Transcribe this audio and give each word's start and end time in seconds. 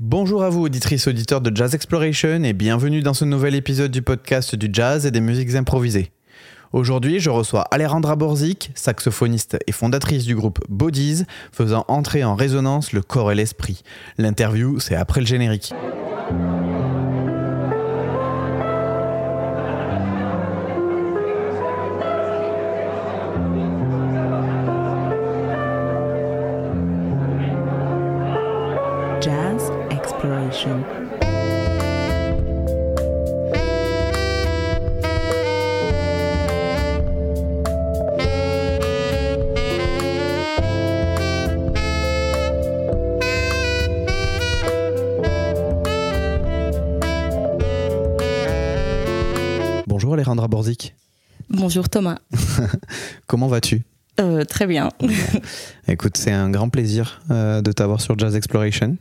Bonjour 0.00 0.44
à 0.44 0.48
vous, 0.48 0.62
auditrices, 0.62 1.08
auditeurs 1.08 1.40
de 1.40 1.50
Jazz 1.52 1.74
Exploration, 1.74 2.44
et 2.44 2.52
bienvenue 2.52 3.02
dans 3.02 3.14
ce 3.14 3.24
nouvel 3.24 3.56
épisode 3.56 3.90
du 3.90 4.00
podcast 4.00 4.54
du 4.54 4.68
jazz 4.72 5.06
et 5.06 5.10
des 5.10 5.20
musiques 5.20 5.56
improvisées. 5.56 6.12
Aujourd'hui, 6.72 7.18
je 7.18 7.30
reçois 7.30 7.62
Alejandra 7.62 8.14
Borzik, 8.14 8.70
saxophoniste 8.76 9.58
et 9.66 9.72
fondatrice 9.72 10.24
du 10.24 10.36
groupe 10.36 10.60
Bodies, 10.68 11.24
faisant 11.50 11.84
entrer 11.88 12.22
en 12.22 12.36
résonance 12.36 12.92
le 12.92 13.02
corps 13.02 13.32
et 13.32 13.34
l'esprit. 13.34 13.82
L'interview, 14.18 14.78
c'est 14.78 14.94
après 14.94 15.20
le 15.20 15.26
générique. 15.26 15.74
Bonjour 49.86 50.14
Alejandra 50.14 50.48
Borzik. 50.48 50.96
Bonjour 51.50 51.88
Thomas. 51.88 52.18
Comment 53.28 53.46
vas-tu? 53.46 53.82
Euh, 54.18 54.44
très 54.44 54.66
bien. 54.66 54.88
Écoute, 55.86 56.16
c'est 56.16 56.32
un 56.32 56.50
grand 56.50 56.68
plaisir 56.68 57.20
euh, 57.30 57.62
de 57.62 57.70
t'avoir 57.70 58.00
sur 58.00 58.18
Jazz 58.18 58.34
Exploration. 58.34 58.96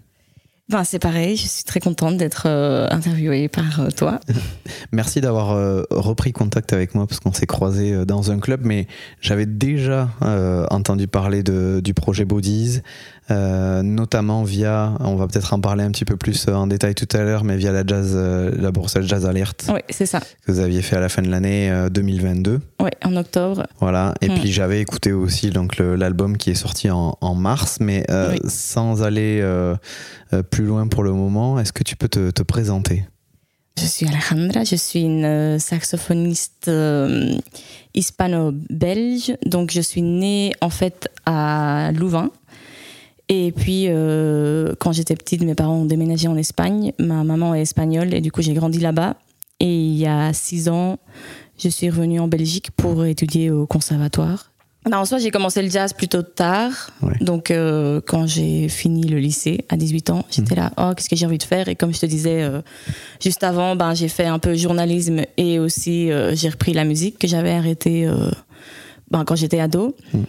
Ben, 0.69 0.83
c'est 0.83 0.99
pareil, 0.99 1.37
je 1.37 1.47
suis 1.47 1.63
très 1.63 1.79
contente 1.79 2.17
d'être 2.17 2.43
euh, 2.45 2.87
interviewée 2.91 3.47
par 3.47 3.79
euh, 3.79 3.89
toi. 3.89 4.19
Merci 4.91 5.21
d'avoir 5.21 5.51
euh, 5.51 5.83
repris 5.91 6.33
contact 6.33 6.73
avec 6.73 6.93
moi 6.93 7.07
parce 7.07 7.21
qu'on 7.21 7.31
s'est 7.31 7.45
croisés 7.45 7.93
euh, 7.93 8.03
dans 8.03 8.31
un 8.31 8.39
club, 8.39 8.61
mais 8.65 8.85
j'avais 9.21 9.45
déjà 9.45 10.09
entendu 10.69 11.07
parler 11.07 11.41
de, 11.41 11.79
du 11.81 11.93
projet 11.93 12.25
Bodies, 12.25 12.81
euh, 13.29 13.81
notamment 13.83 14.43
via, 14.43 14.93
on 15.01 15.15
va 15.15 15.27
peut-être 15.27 15.53
en 15.53 15.59
parler 15.59 15.83
un 15.83 15.91
petit 15.91 16.05
peu 16.05 16.15
plus 16.15 16.47
euh, 16.47 16.53
en 16.53 16.67
détail 16.67 16.95
tout 16.95 17.07
à 17.15 17.23
l'heure, 17.23 17.43
mais 17.43 17.57
via 17.57 17.71
la 17.71 17.83
jazz, 17.85 18.13
euh, 18.15 18.51
la 18.57 18.71
Bruxelles 18.71 19.07
Jazz 19.07 19.25
Alert 19.25 19.65
Oui, 19.73 19.81
c'est 19.89 20.05
ça. 20.05 20.19
que 20.19 20.51
vous 20.51 20.59
aviez 20.59 20.81
fait 20.81 20.95
à 20.95 20.99
la 21.01 21.09
fin 21.09 21.21
de 21.21 21.29
l'année 21.29 21.69
euh, 21.69 21.89
2022. 21.89 22.61
Oui, 22.81 22.89
en 23.03 23.15
octobre. 23.17 23.65
Voilà. 23.79 24.13
Et 24.21 24.29
Mm. 24.29 24.33
puis 24.39 24.51
j'avais 24.51 24.79
écouté 24.79 25.11
aussi 25.11 25.49
donc 25.49 25.77
l'album 25.77 26.37
qui 26.37 26.51
est 26.51 26.55
sorti 26.55 26.89
en, 26.89 27.17
en 27.19 27.35
mars, 27.35 27.77
mais 27.81 28.05
euh, 28.09 28.31
Oui. 28.31 28.39
sans 28.47 29.03
aller 29.03 29.39
euh, 29.41 29.75
euh, 30.33 30.43
plus 30.43 30.65
loin 30.65 30.87
pour 30.87 31.03
le 31.03 31.11
moment, 31.13 31.59
est-ce 31.59 31.73
que 31.73 31.83
tu 31.83 31.95
peux 31.95 32.07
te, 32.09 32.31
te 32.31 32.43
présenter? 32.43 33.05
Je 33.79 33.85
suis 33.85 34.07
Alejandra, 34.07 34.63
je 34.63 34.75
suis 34.75 35.01
une 35.03 35.59
saxophoniste 35.59 36.67
euh, 36.67 37.35
hispano-belge. 37.93 39.33
Donc, 39.45 39.71
je 39.71 39.81
suis 39.81 40.01
née 40.01 40.53
en 40.61 40.69
fait 40.69 41.09
à 41.25 41.91
Louvain. 41.93 42.31
Et 43.29 43.51
puis, 43.51 43.85
euh, 43.87 44.73
quand 44.79 44.91
j'étais 44.91 45.15
petite, 45.15 45.43
mes 45.43 45.55
parents 45.55 45.75
ont 45.75 45.85
déménagé 45.85 46.27
en 46.27 46.37
Espagne. 46.37 46.93
Ma 46.97 47.23
maman 47.23 47.53
est 47.55 47.61
espagnole 47.61 48.13
et 48.13 48.21
du 48.21 48.31
coup, 48.31 48.41
j'ai 48.41 48.53
grandi 48.53 48.79
là-bas. 48.79 49.15
Et 49.59 49.73
il 49.73 49.97
y 49.97 50.05
a 50.05 50.31
six 50.33 50.69
ans, 50.69 50.99
je 51.57 51.67
suis 51.67 51.89
revenue 51.89 52.19
en 52.19 52.27
Belgique 52.27 52.71
pour 52.71 53.05
étudier 53.05 53.51
au 53.51 53.65
conservatoire. 53.65 54.51
Ben, 54.89 54.99
en 54.99 55.05
soi, 55.05 55.17
j'ai 55.17 55.31
commencé 55.31 55.61
le 55.61 55.69
jazz 55.69 55.91
plutôt 55.91 56.21
tard. 56.21 56.91
Ouais. 57.01 57.15
Donc, 57.19 57.51
euh, 57.51 57.99
quand 58.05 58.25
j'ai 58.25 58.69
fini 58.69 59.03
le 59.03 59.17
lycée 59.17 59.65
à 59.67 59.75
18 59.75 60.09
ans, 60.11 60.25
j'étais 60.31 60.55
là, 60.55 60.71
oh, 60.77 60.93
qu'est-ce 60.95 61.09
que 61.09 61.15
j'ai 61.15 61.25
envie 61.25 61.37
de 61.37 61.43
faire? 61.43 61.67
Et 61.67 61.75
comme 61.75 61.93
je 61.93 61.99
te 61.99 62.05
disais 62.05 62.43
euh, 62.43 62.61
juste 63.21 63.43
avant, 63.43 63.75
ben, 63.75 63.93
j'ai 63.93 64.07
fait 64.07 64.25
un 64.25 64.39
peu 64.39 64.55
journalisme 64.55 65.23
et 65.35 65.59
aussi 65.59 66.09
euh, 66.09 66.35
j'ai 66.35 66.47
repris 66.49 66.73
la 66.73 66.85
musique 66.85 67.19
que 67.19 67.27
j'avais 67.27 67.51
arrêtée 67.51 68.07
euh, 68.07 68.31
ben, 69.11 69.25
quand 69.25 69.35
j'étais 69.35 69.59
ado. 69.59 69.95
Mm. 70.13 70.19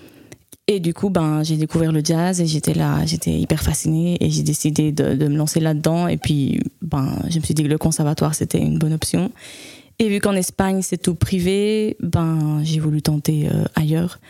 Et 0.71 0.81
du 0.81 0.93
coup, 0.93 1.09
ben, 1.09 1.43
j'ai 1.43 1.57
découvert 1.57 1.93
le 1.93 2.03
jazz 2.05 2.41
et 2.43 2.47
j'étais 2.47 2.75
là, 2.75 3.05
j'étais 3.07 3.31
hyper 3.33 3.63
fascinée 3.63 4.19
et 4.21 4.29
j'ai 4.31 4.43
décidé 4.43 4.93
de, 4.93 5.15
de 5.15 5.27
me 5.29 5.37
lancer 5.37 5.61
là-dedans. 5.61 6.09
Et 6.09 6.19
puis, 6.19 6.61
ben, 6.83 7.17
je 7.31 7.39
me 7.39 7.43
suis 7.45 7.55
dit 7.55 7.63
que 7.63 7.69
le 7.69 7.79
conservatoire, 7.79 8.35
c'était 8.35 8.59
une 8.61 8.79
bonne 8.79 8.93
option. 8.93 9.31
Et 9.99 10.09
vu 10.11 10.21
qu'en 10.21 10.35
Espagne, 10.35 10.83
c'est 10.83 10.99
tout 10.99 11.15
privé, 11.15 11.97
ben, 12.01 12.61
j'ai 12.65 12.81
voulu 12.81 13.01
tenter 13.01 13.49
euh, 13.53 13.65
ailleurs. 13.75 14.21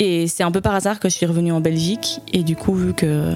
Et 0.00 0.26
c'est 0.26 0.42
un 0.42 0.50
peu 0.50 0.60
par 0.60 0.74
hasard 0.74 0.98
que 0.98 1.08
je 1.08 1.14
suis 1.14 1.24
revenue 1.24 1.52
en 1.52 1.60
Belgique. 1.60 2.20
Et 2.32 2.42
du 2.42 2.56
coup, 2.56 2.74
vu 2.74 2.92
que 2.92 3.32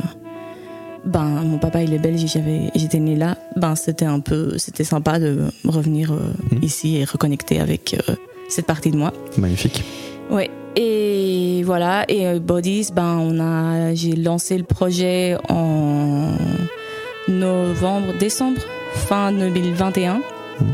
ben, 1.06 1.24
mon 1.44 1.58
papa 1.58 1.82
il 1.82 1.94
est 1.94 1.98
belge 1.98 2.22
et 2.36 2.70
j'étais 2.74 2.98
née 2.98 3.16
là, 3.16 3.38
ben, 3.56 3.76
c'était 3.76 4.04
un 4.04 4.20
peu, 4.20 4.58
c'était 4.58 4.84
sympa 4.84 5.18
de 5.20 5.44
revenir 5.64 6.12
euh, 6.12 6.18
Mhm. 6.50 6.62
ici 6.64 6.96
et 6.96 7.04
reconnecter 7.04 7.60
avec 7.60 7.94
euh, 8.08 8.14
cette 8.48 8.66
partie 8.66 8.90
de 8.90 8.96
moi. 8.96 9.12
Magnifique. 9.38 9.82
Ouais. 10.30 10.50
Et 10.76 11.62
voilà. 11.64 12.04
Et 12.08 12.26
euh, 12.26 12.38
Bodies, 12.38 12.88
ben, 12.94 13.18
on 13.18 13.40
a, 13.40 13.94
j'ai 13.94 14.14
lancé 14.14 14.56
le 14.56 14.64
projet 14.64 15.36
en 15.48 16.32
novembre, 17.28 18.16
décembre, 18.18 18.60
fin 18.94 19.32
2021, 19.32 20.20
Mhm. 20.60 20.66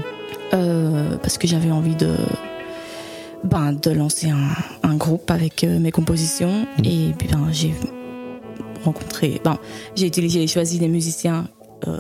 Euh, 0.55 1.17
parce 1.19 1.39
que 1.39 1.47
j'avais 1.47 1.71
envie 1.71 1.97
de, 1.97 2.15
ben, 3.45 3.73
de 3.73 3.91
lancer 3.91 4.31
un, 4.31 4.49
un 4.83 4.97
groupe 4.97 5.31
avec 5.31 5.65
euh, 5.65 5.79
mes 5.79 5.91
compositions. 5.91 6.67
Mhm. 6.79 6.85
Et 6.85 7.15
puis, 7.17 7.29
ben, 7.29 7.49
j'ai 7.53 7.75
rencontré, 8.85 9.41
ben, 9.45 9.59
j'ai 9.97 10.07
utilisé, 10.07 10.41
j'ai 10.41 10.47
choisi 10.47 10.79
des 10.79 10.89
musiciens 10.89 11.49
euh, 11.87 11.99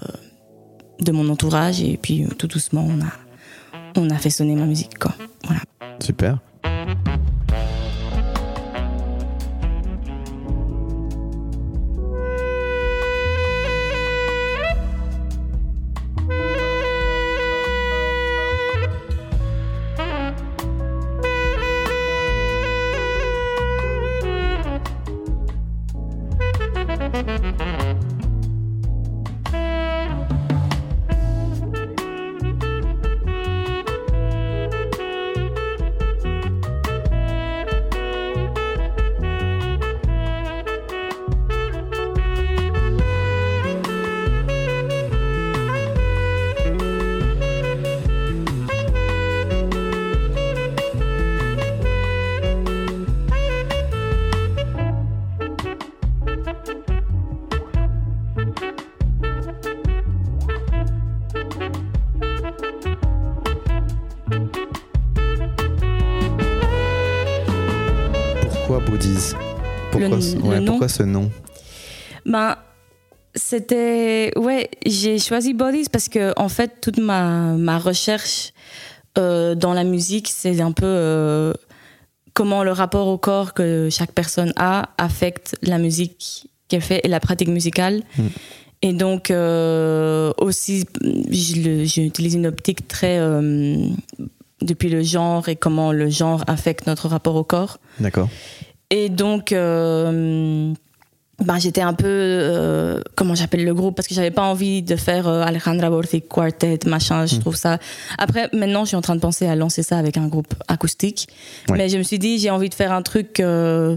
de 1.01 1.13
mon 1.13 1.29
entourage 1.29 1.81
et 1.83 1.97
puis 2.01 2.25
euh, 2.25 2.29
tout 2.39 2.47
doucement, 2.47 2.87
on 2.89 3.01
a, 3.03 4.01
on 4.01 4.11
a 4.11 4.17
fait 4.19 4.31
sonner 4.31 4.55
ma 4.55 4.67
musique, 4.67 4.99
quoi. 4.99 5.13
Voilà. 5.45 5.61
Super. 6.01 6.39
Pourquoi, 70.09 70.17
Le- 70.17 70.23
ce- 70.23 70.37
le 70.37 70.43
ouais, 70.43 70.61
nom 70.61 70.67
pourquoi 70.73 70.89
ce 70.89 71.03
nom 71.03 71.31
Ben, 72.25 72.57
c'était. 73.35 74.33
Ouais, 74.37 74.69
j'ai 74.85 75.19
choisi 75.19 75.55
Bodies 75.55 75.87
parce 75.93 76.09
que, 76.09 76.33
en 76.37 76.49
fait, 76.49 76.81
toute 76.81 76.99
ma, 76.99 77.53
ma 77.53 77.79
recherche 77.79 78.53
euh, 79.19 79.55
dans 79.55 79.73
la 79.75 79.85
musique, 79.85 80.29
c'est 80.29 80.61
un 80.61 80.73
peu 80.73 80.87
euh, 80.87 81.53
comment 82.35 82.65
le 82.65 82.73
rapport 82.73 83.07
au 83.09 83.19
corps 83.19 83.55
que 83.55 83.89
chaque 83.91 84.13
personne 84.13 84.53
a 84.57 84.91
affecte 84.99 85.57
la 85.63 85.79
musique 85.79 86.49
qu'elle 86.69 86.83
fait 86.83 87.01
et 87.05 87.09
la 87.09 87.21
pratique 87.21 87.49
musicale. 87.49 88.03
Mm. 88.19 88.23
Et 88.83 88.93
donc, 88.93 89.31
euh, 89.31 90.33
aussi, 90.39 90.85
j'utilise 91.31 92.35
une 92.35 92.47
optique 92.47 92.89
très. 92.89 93.19
euh, 93.19 93.89
depuis 94.63 94.89
le 94.89 95.03
genre 95.03 95.51
et 95.51 95.55
comment 95.57 95.93
le 95.93 96.09
genre 96.09 96.43
affecte 96.47 96.87
notre 96.87 97.09
rapport 97.09 97.37
au 97.37 97.45
corps. 97.45 97.79
D'accord. 98.01 98.29
Et 98.91 99.09
donc, 99.09 99.53
euh, 99.53 100.73
ben, 101.45 101.59
j'étais 101.59 101.83
un 101.83 101.93
peu, 101.93 102.07
euh, 102.07 103.01
comment 103.15 103.35
j'appelle 103.35 103.65
le 103.65 103.75
groupe, 103.75 103.95
parce 103.95 104.09
que 104.09 104.15
j'avais 104.15 104.31
pas 104.31 104.45
envie 104.45 104.83
de 104.83 104.97
faire 104.97 105.29
euh, 105.29 105.43
Alejandra 105.43 105.91
Borthik 105.91 106.29
Quartet, 106.29 106.79
machin, 106.87 107.27
je 107.27 107.37
trouve 107.37 107.57
ça. 107.57 107.79
Après, 108.17 108.49
maintenant, 108.53 108.85
je 108.85 108.89
suis 108.89 108.97
en 108.97 109.03
train 109.03 109.17
de 109.17 109.21
penser 109.21 109.47
à 109.47 109.55
lancer 109.55 109.83
ça 109.83 109.99
avec 109.99 110.17
un 110.17 110.29
groupe 110.29 110.55
acoustique. 110.69 111.29
Ouais. 111.69 111.77
Mais 111.77 111.89
je 111.89 111.99
me 111.99 112.03
suis 112.03 112.19
dit, 112.19 112.39
j'ai 112.39 112.51
envie 112.51 112.71
de 112.71 112.75
faire 112.75 112.93
un 112.93 113.03
truc 113.03 113.41
euh, 113.41 113.97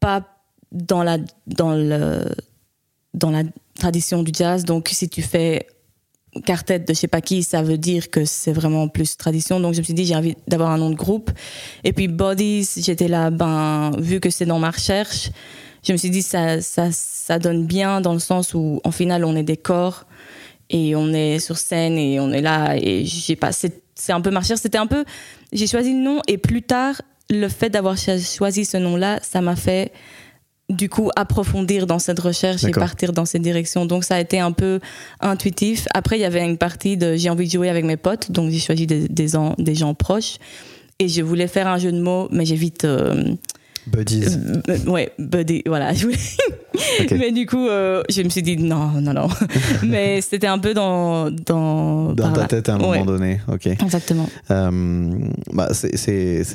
pas 0.00 0.22
dans 0.70 1.02
la, 1.02 1.18
dans 1.46 1.72
le, 1.72 2.24
dans 3.14 3.30
la 3.30 3.42
tradition 3.78 4.22
du 4.22 4.32
jazz. 4.34 4.64
Donc, 4.64 4.90
si 4.92 5.08
tu 5.08 5.22
fais 5.22 5.66
quartet 6.44 6.78
de 6.78 6.84
je 6.88 6.98
sais 6.98 7.08
pas 7.08 7.20
qui, 7.20 7.42
ça 7.42 7.62
veut 7.62 7.78
dire 7.78 8.10
que 8.10 8.24
c'est 8.24 8.52
vraiment 8.52 8.88
plus 8.88 9.16
tradition. 9.16 9.60
Donc, 9.60 9.74
je 9.74 9.78
me 9.78 9.84
suis 9.84 9.94
dit, 9.94 10.04
j'ai 10.04 10.16
envie 10.16 10.36
d'avoir 10.48 10.70
un 10.70 10.78
nom 10.78 10.90
de 10.90 10.94
groupe. 10.94 11.30
Et 11.84 11.92
puis, 11.92 12.08
Bodies, 12.08 12.68
j'étais 12.76 13.08
là, 13.08 13.30
ben, 13.30 13.92
vu 13.98 14.20
que 14.20 14.30
c'est 14.30 14.46
dans 14.46 14.58
ma 14.58 14.70
recherche, 14.70 15.30
je 15.86 15.92
me 15.92 15.96
suis 15.98 16.10
dit, 16.10 16.22
ça, 16.22 16.60
ça, 16.60 16.88
ça 16.92 17.38
donne 17.38 17.66
bien 17.66 18.00
dans 18.00 18.14
le 18.14 18.18
sens 18.18 18.54
où, 18.54 18.80
en 18.84 18.90
final, 18.90 19.24
on 19.24 19.36
est 19.36 19.42
des 19.42 19.56
corps 19.56 20.06
et 20.70 20.96
on 20.96 21.12
est 21.12 21.38
sur 21.38 21.58
scène 21.58 21.98
et 21.98 22.18
on 22.20 22.32
est 22.32 22.40
là. 22.40 22.76
Et 22.76 23.04
j'ai 23.04 23.36
pas, 23.36 23.52
c'est 23.52 23.84
c'est 23.94 24.12
un 24.12 24.20
peu 24.20 24.30
ma 24.30 24.40
recherche. 24.40 24.60
C'était 24.60 24.78
un 24.78 24.86
peu, 24.86 25.04
j'ai 25.52 25.66
choisi 25.66 25.92
le 25.92 26.00
nom 26.00 26.20
et 26.26 26.38
plus 26.38 26.62
tard, 26.62 27.00
le 27.30 27.48
fait 27.48 27.70
d'avoir 27.70 27.96
cho- 27.96 28.18
choisi 28.18 28.64
ce 28.64 28.76
nom-là, 28.76 29.20
ça 29.22 29.40
m'a 29.40 29.56
fait 29.56 29.92
du 30.70 30.88
coup 30.88 31.10
approfondir 31.14 31.86
dans 31.86 31.98
cette 31.98 32.20
recherche 32.20 32.64
et 32.64 32.70
partir 32.70 33.12
dans 33.12 33.24
cette 33.24 33.42
direction. 33.42 33.86
Donc 33.86 34.04
ça 34.04 34.16
a 34.16 34.20
été 34.20 34.40
un 34.40 34.52
peu 34.52 34.80
intuitif. 35.20 35.86
Après, 35.94 36.16
il 36.18 36.22
y 36.22 36.24
avait 36.24 36.44
une 36.44 36.58
partie 36.58 36.96
de 36.96 37.16
j'ai 37.16 37.30
envie 37.30 37.46
de 37.46 37.52
jouer 37.52 37.68
avec 37.68 37.84
mes 37.84 37.96
potes, 37.96 38.30
donc 38.30 38.50
j'ai 38.50 38.60
choisi 38.60 38.86
des, 38.86 39.08
des 39.08 39.74
gens 39.74 39.94
proches. 39.94 40.36
Et 41.00 41.08
je 41.08 41.22
voulais 41.22 41.48
faire 41.48 41.66
un 41.66 41.78
jeu 41.78 41.90
de 41.92 42.00
mots, 42.00 42.28
mais 42.30 42.44
j'ai 42.46 42.54
vite. 42.54 42.84
euh, 42.84 43.34
Buddies. 43.86 44.24
euh, 44.68 44.78
ouais, 44.90 45.12
buddy, 45.18 45.62
voilà. 45.66 45.92
je 45.92 46.06
voulais- 46.06 46.18
Ok. 47.00 47.12
mais 47.18 47.30
du 47.32 47.46
coup, 47.46 47.68
euh, 47.68 48.02
je 48.10 48.22
me 48.22 48.28
suis 48.28 48.42
dit 48.42 48.56
non, 48.56 48.88
non, 49.00 49.12
non. 49.12 49.28
mais 49.86 50.20
c'était 50.20 50.46
un 50.48 50.58
peu 50.58 50.74
dans. 50.74 51.30
Dans, 51.30 52.14
ta 52.14 52.30
là. 52.40 52.46
tête 52.46 52.68
à 52.68 52.74
un 52.74 52.78
moment 52.78 52.90
Ouais. 52.90 53.04
donné, 53.04 53.40
ok. 53.52 53.66
Exactement. 53.66 54.28
Euh, 54.50 55.10
bah, 55.52 55.68
c'est- 55.72 55.94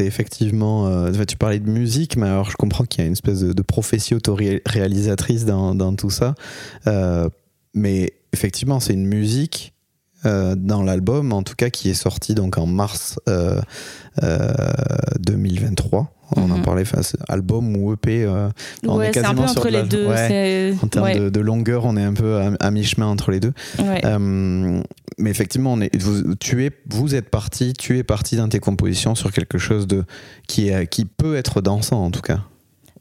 effectivement. 0.06 0.88
euh, 0.88 1.12
tu 1.28 1.38
parlais 1.38 1.60
de 1.60 1.70
musique, 1.70 2.18
mais 2.18 2.28
alors 2.28 2.50
je 2.50 2.58
comprends 2.58 2.84
qu'il 2.84 3.02
y 3.02 3.04
a 3.04 3.08
une 3.08 3.14
espèce 3.14 3.40
de, 3.42 3.54
de 3.54 3.62
prophétie 3.62 4.16
autoréalisatrice 4.16 5.46
dans, 5.46 5.74
dans 5.76 5.94
tout 5.96 6.10
ça. 6.10 6.36
Mais 7.76 8.14
effectivement, 8.34 8.80
c'est 8.80 8.94
une 8.94 9.06
musique 9.06 9.74
euh, 10.26 10.56
dans 10.58 10.84
l'album, 10.84 11.32
en 11.32 11.44
tout 11.44 11.56
cas, 11.56 11.70
qui 11.70 11.90
est 11.90 11.94
sorti 11.94 12.34
donc 12.36 12.58
en 12.58 12.66
mars 12.66 13.20
euh, 13.30 13.62
euh, 14.24 14.48
2023. 15.20 16.12
On 16.36 16.44
en 16.52 16.58
Mhm. 16.58 16.62
parlait, 16.64 16.84
album 17.28 17.76
ou 17.76 17.94
EP. 17.94 18.24
euh, 18.24 18.50
on 18.88 19.02
est 19.02 19.12
c'est 19.14 19.20
un 19.20 19.30
peu 19.34 19.36
quasiment 19.36 19.48
sur 19.48 19.60
entre 19.62 19.70
la- 19.70 19.82
les 19.82 19.88
deux. 19.88 20.08
ouais, 20.08 20.74
en 20.84 20.88
termes 20.88 21.06
ouais, 21.06 21.20
de, 21.20 21.30
de 21.30 21.40
longueur, 21.40 21.86
on 21.86 21.98
est 21.98 22.04
un 22.04 22.14
peu 22.14 22.38
à, 22.38 22.52
à 22.60 22.72
mi-chemin 22.72 23.08
entre 23.08 23.32
les 23.32 23.40
deux. 23.40 23.54
Euh, 24.06 24.82
mais 25.18 25.30
effectivement, 25.32 25.74
on 25.74 25.82
est, 25.82 25.96
vous, 26.00 26.36
tu 26.36 26.66
es, 26.66 26.72
vous 26.90 27.16
êtes 27.16 27.30
parti, 27.30 27.74
tu 27.74 27.98
es 27.98 28.04
parti 28.04 28.36
dans 28.36 28.48
tes 28.48 28.60
compositions 28.60 29.16
sur 29.16 29.32
quelque 29.32 29.58
chose 29.58 29.88
de 29.88 30.04
qui, 30.48 30.70
est, 30.70 30.88
qui 30.88 31.06
peut 31.06 31.36
être 31.36 31.62
dansant 31.62 32.04
en 32.06 32.12
tout 32.12 32.22
cas, 32.22 32.40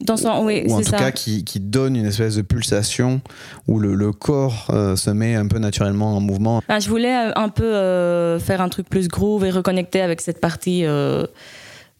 Dans 0.01 0.17
son, 0.17 0.43
oui, 0.45 0.63
ou 0.67 0.73
en 0.73 0.77
tout 0.81 0.89
ça. 0.89 0.97
cas 0.97 1.11
qui, 1.11 1.43
qui 1.43 1.59
donne 1.59 1.95
une 1.95 2.05
espèce 2.05 2.35
de 2.35 2.41
pulsation 2.41 3.21
où 3.67 3.79
le, 3.79 3.93
le 3.95 4.11
corps 4.11 4.67
euh, 4.71 4.95
se 4.95 5.09
met 5.11 5.35
un 5.35 5.45
peu 5.47 5.59
naturellement 5.59 6.15
en 6.17 6.19
mouvement. 6.21 6.57
Enfin, 6.57 6.79
je 6.79 6.89
voulais 6.89 7.13
un 7.13 7.49
peu 7.49 8.39
faire 8.39 8.61
un 8.61 8.69
truc 8.69 8.89
plus 8.89 9.07
groove 9.07 9.45
et 9.45 9.51
reconnecter 9.51 10.01
avec 10.01 10.21
cette 10.21 10.39
partie 10.41 10.83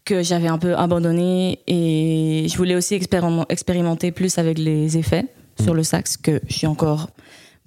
que 0.04 0.22
j'avais 0.22 0.48
un 0.48 0.58
peu 0.58 0.74
abandonnée. 0.76 1.60
Et 1.66 2.46
je 2.50 2.56
voulais 2.56 2.74
aussi 2.74 2.94
expérim- 2.96 3.44
expérimenter 3.48 4.12
plus 4.12 4.38
avec 4.38 4.58
les 4.58 4.96
effets 4.98 5.26
Mm. 5.58 5.64
sur 5.64 5.74
le 5.74 5.82
sax, 5.82 6.16
que 6.16 6.40
je 6.48 6.54
suis 6.54 6.66
encore 6.66 7.10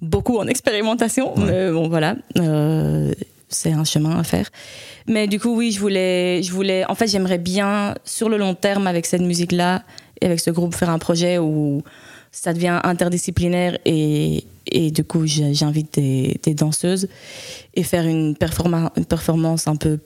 beaucoup 0.00 0.38
en 0.38 0.46
expérimentation. 0.46 1.36
Ouais. 1.38 1.44
Mais 1.46 1.70
bon, 1.72 1.88
voilà. 1.88 2.16
Euh, 2.38 3.12
c'est 3.48 3.72
un 3.72 3.84
chemin 3.84 4.18
à 4.18 4.24
faire. 4.24 4.50
Mais 5.06 5.26
du 5.28 5.38
coup, 5.38 5.54
oui, 5.56 5.70
je 5.70 5.78
voulais, 5.80 6.42
je 6.42 6.50
voulais. 6.52 6.84
En 6.90 6.94
fait, 6.94 7.06
j'aimerais 7.06 7.38
bien, 7.38 7.94
sur 8.04 8.28
le 8.28 8.36
long 8.36 8.54
terme, 8.54 8.86
avec 8.86 9.06
cette 9.06 9.20
musique-là 9.22 9.84
et 10.20 10.26
avec 10.26 10.40
ce 10.40 10.50
groupe, 10.50 10.74
faire 10.74 10.90
un 10.90 10.98
projet 10.98 11.38
où 11.38 11.82
ça 12.32 12.52
devient 12.52 12.80
interdisciplinaire 12.82 13.78
et, 13.84 14.44
et 14.66 14.90
du 14.90 15.04
coup, 15.04 15.24
j'invite 15.26 15.94
des, 15.94 16.40
des 16.42 16.54
danseuses 16.54 17.06
et 17.74 17.84
faire 17.84 18.06
une, 18.06 18.34
performa- 18.34 18.90
une 18.96 19.04
performance 19.04 19.68
un 19.68 19.76
peu 19.76 20.00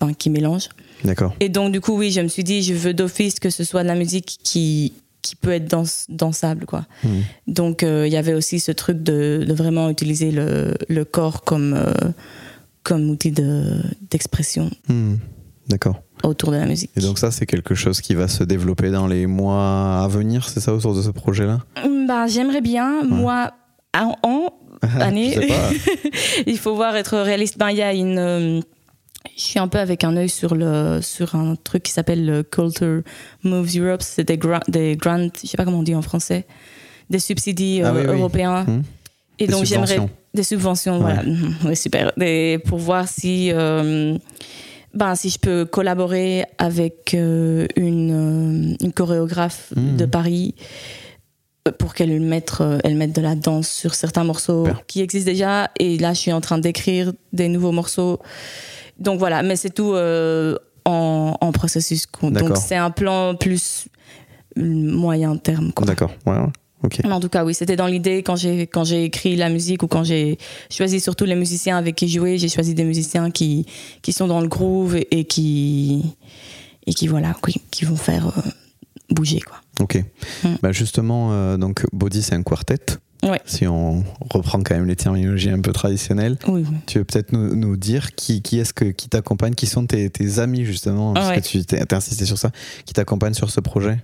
ben, 0.00 0.12
qui 0.12 0.28
mélange. 0.30 0.70
D'accord. 1.04 1.34
Et 1.40 1.48
donc, 1.48 1.72
du 1.72 1.80
coup, 1.80 1.96
oui, 1.96 2.10
je 2.10 2.20
me 2.20 2.28
suis 2.28 2.44
dit, 2.44 2.62
je 2.62 2.74
veux 2.74 2.94
d'office 2.94 3.38
que 3.40 3.50
ce 3.50 3.64
soit 3.64 3.82
de 3.82 3.88
la 3.88 3.94
musique 3.94 4.38
qui, 4.42 4.92
qui 5.22 5.36
peut 5.36 5.52
être 5.52 5.68
dans, 5.70 5.84
dansable, 6.08 6.66
quoi. 6.66 6.86
Mhm. 7.04 7.22
Donc, 7.46 7.82
euh, 7.82 8.06
il 8.06 8.12
y 8.12 8.16
avait 8.16 8.34
aussi 8.34 8.60
ce 8.60 8.72
truc 8.72 9.02
de, 9.02 9.44
de 9.46 9.52
vraiment 9.54 9.88
utiliser 9.90 10.30
le, 10.30 10.74
le 10.88 11.04
corps 11.04 11.42
comme, 11.42 11.74
euh, 11.74 11.92
comme 12.82 13.08
outil 13.10 13.30
de- 13.32 13.82
d'expression 14.10 14.70
Hmm. 14.88 15.16
D'accord. 15.68 16.00
autour 16.24 16.50
de 16.50 16.56
la 16.56 16.64
musique. 16.64 16.90
Et 16.96 17.00
donc 17.00 17.18
ça, 17.18 17.30
c'est 17.30 17.44
quelque 17.44 17.74
chose 17.74 18.00
qui 18.00 18.14
va 18.14 18.26
se 18.26 18.42
développer 18.42 18.90
dans 18.90 19.06
les 19.06 19.26
mois 19.26 20.00
à 20.02 20.08
venir, 20.08 20.48
c'est 20.48 20.60
ça, 20.60 20.72
autour 20.74 20.94
de 20.94 21.02
ce 21.02 21.10
projet-là? 21.10 21.58
Bah, 22.08 22.26
J'aimerais 22.26 22.62
bien, 22.62 23.02
moi, 23.04 23.52
en, 23.94 24.14
en 24.22 24.46
année, 25.00 25.36
il 26.46 26.56
faut 26.56 26.74
voir 26.74 26.96
être 26.96 27.18
réaliste. 27.18 27.58
Ben, 27.58 27.68
il 27.70 27.76
y 27.76 27.82
a 27.82 27.92
une. 27.92 28.18
euh, 28.18 28.60
je 29.36 29.42
suis 29.42 29.58
un 29.58 29.68
peu 29.68 29.78
avec 29.78 30.04
un 30.04 30.16
œil 30.16 30.28
sur, 30.28 30.54
le, 30.54 31.00
sur 31.02 31.34
un 31.34 31.54
truc 31.56 31.82
qui 31.84 31.92
s'appelle 31.92 32.24
le 32.26 32.42
Culture 32.42 33.02
Moves 33.44 33.76
Europe. 33.78 34.02
C'est 34.02 34.24
des, 34.24 34.36
gra- 34.36 34.62
des 34.68 34.96
grants, 34.96 35.28
je 35.42 35.46
sais 35.48 35.56
pas 35.56 35.64
comment 35.64 35.78
on 35.78 35.82
dit 35.82 35.94
en 35.94 36.02
français, 36.02 36.46
des 37.10 37.18
subsidies 37.18 37.82
Ah 37.84 37.88
euh, 37.88 38.00
oui, 38.02 38.06
oui. 38.10 38.18
européens. 38.18 38.64
Hmm. 38.64 38.82
Et 39.38 39.46
Des 39.46 39.52
donc 39.52 39.64
j'aimerais 39.64 40.00
des 40.34 40.42
subventions, 40.42 40.98
voilà, 40.98 41.22
Ouais, 41.64 41.74
super. 41.74 42.12
Des- 42.16 42.60
pour 42.66 42.78
voir 42.78 43.06
si, 43.08 43.50
euh, 43.52 44.16
ben, 44.94 45.14
si 45.14 45.30
je 45.30 45.38
peux 45.38 45.64
collaborer 45.64 46.44
avec 46.58 47.14
euh, 47.14 47.66
une, 47.76 48.76
une 48.82 48.92
chorégraphe 48.92 49.72
de 49.76 50.04
Paris 50.06 50.54
euh, 51.66 51.72
pour 51.72 51.94
qu'elle 51.94 52.18
mette, 52.20 52.52
elle 52.84 52.96
mette 52.96 53.14
de 53.14 53.20
la 53.22 53.34
danse 53.36 53.68
sur 53.68 53.94
certains 53.94 54.24
morceaux 54.24 54.64
Super. 54.66 54.86
qui 54.86 55.00
existent 55.00 55.30
déjà. 55.30 55.70
Et 55.78 55.98
là, 55.98 56.12
je 56.14 56.18
suis 56.18 56.32
en 56.32 56.40
train 56.40 56.58
d'écrire 56.58 57.12
des 57.32 57.48
nouveaux 57.48 57.72
morceaux. 57.72 58.18
Donc 58.98 59.18
voilà, 59.18 59.42
mais 59.42 59.56
c'est 59.56 59.70
tout 59.70 59.92
euh, 59.92 60.56
en, 60.84 61.36
en 61.40 61.52
processus. 61.52 62.06
Donc 62.22 62.56
c'est 62.56 62.76
un 62.76 62.90
plan 62.90 63.34
plus 63.34 63.88
moyen 64.56 65.36
terme. 65.36 65.72
D'accord. 65.82 66.10
Ouais, 66.26 66.32
ouais. 66.32 66.52
Ok. 66.84 67.00
Mais 67.04 67.12
en 67.12 67.18
tout 67.20 67.28
cas, 67.28 67.44
oui, 67.44 67.54
c'était 67.54 67.74
dans 67.74 67.88
l'idée 67.88 68.22
quand 68.22 68.36
j'ai 68.36 68.68
quand 68.68 68.84
j'ai 68.84 69.04
écrit 69.04 69.34
la 69.34 69.48
musique 69.48 69.82
ou 69.82 69.88
quand 69.88 70.04
j'ai 70.04 70.38
choisi 70.70 71.00
surtout 71.00 71.24
les 71.24 71.34
musiciens 71.34 71.76
avec 71.76 71.96
qui 71.96 72.08
jouer, 72.08 72.38
j'ai 72.38 72.48
choisi 72.48 72.74
des 72.74 72.84
musiciens 72.84 73.30
qui 73.30 73.66
qui 74.00 74.12
sont 74.12 74.28
dans 74.28 74.40
le 74.40 74.46
groove 74.48 74.96
et, 74.96 75.08
et 75.18 75.24
qui 75.24 76.14
et 76.86 76.94
qui 76.94 77.08
voilà, 77.08 77.34
qui, 77.44 77.60
qui 77.70 77.84
vont 77.84 77.96
faire 77.96 78.28
euh, 78.28 78.50
bouger 79.10 79.40
quoi. 79.40 79.56
Ok. 79.80 80.02
Hmm. 80.44 80.54
Bah 80.62 80.70
justement, 80.72 81.32
euh, 81.32 81.56
donc 81.56 81.84
Body, 81.92 82.22
c'est 82.22 82.34
un 82.34 82.42
quartet. 82.44 82.78
Ouais. 83.22 83.40
Si 83.46 83.66
on 83.66 84.04
reprend 84.30 84.62
quand 84.62 84.74
même 84.74 84.86
les 84.86 84.96
terminologies 84.96 85.50
un 85.50 85.60
peu 85.60 85.72
traditionnelles, 85.72 86.36
Oui. 86.46 86.64
tu 86.86 86.98
veux 86.98 87.04
peut-être 87.04 87.32
nous, 87.32 87.54
nous 87.56 87.76
dire 87.76 88.14
qui, 88.14 88.42
qui 88.42 88.58
est-ce 88.58 88.72
que 88.72 88.84
qui 88.84 89.08
t'accompagne, 89.08 89.54
qui 89.54 89.66
sont 89.66 89.86
tes, 89.86 90.08
tes 90.08 90.38
amis 90.38 90.64
justement, 90.64 91.14
parce 91.14 91.30
ouais. 91.30 91.40
que 91.40 91.46
tu 91.46 91.64
t'es 91.64 91.92
insisté 91.92 92.24
sur 92.26 92.38
ça, 92.38 92.50
qui 92.84 92.94
t'accompagnent 92.94 93.34
sur 93.34 93.50
ce 93.50 93.60
projet? 93.60 93.98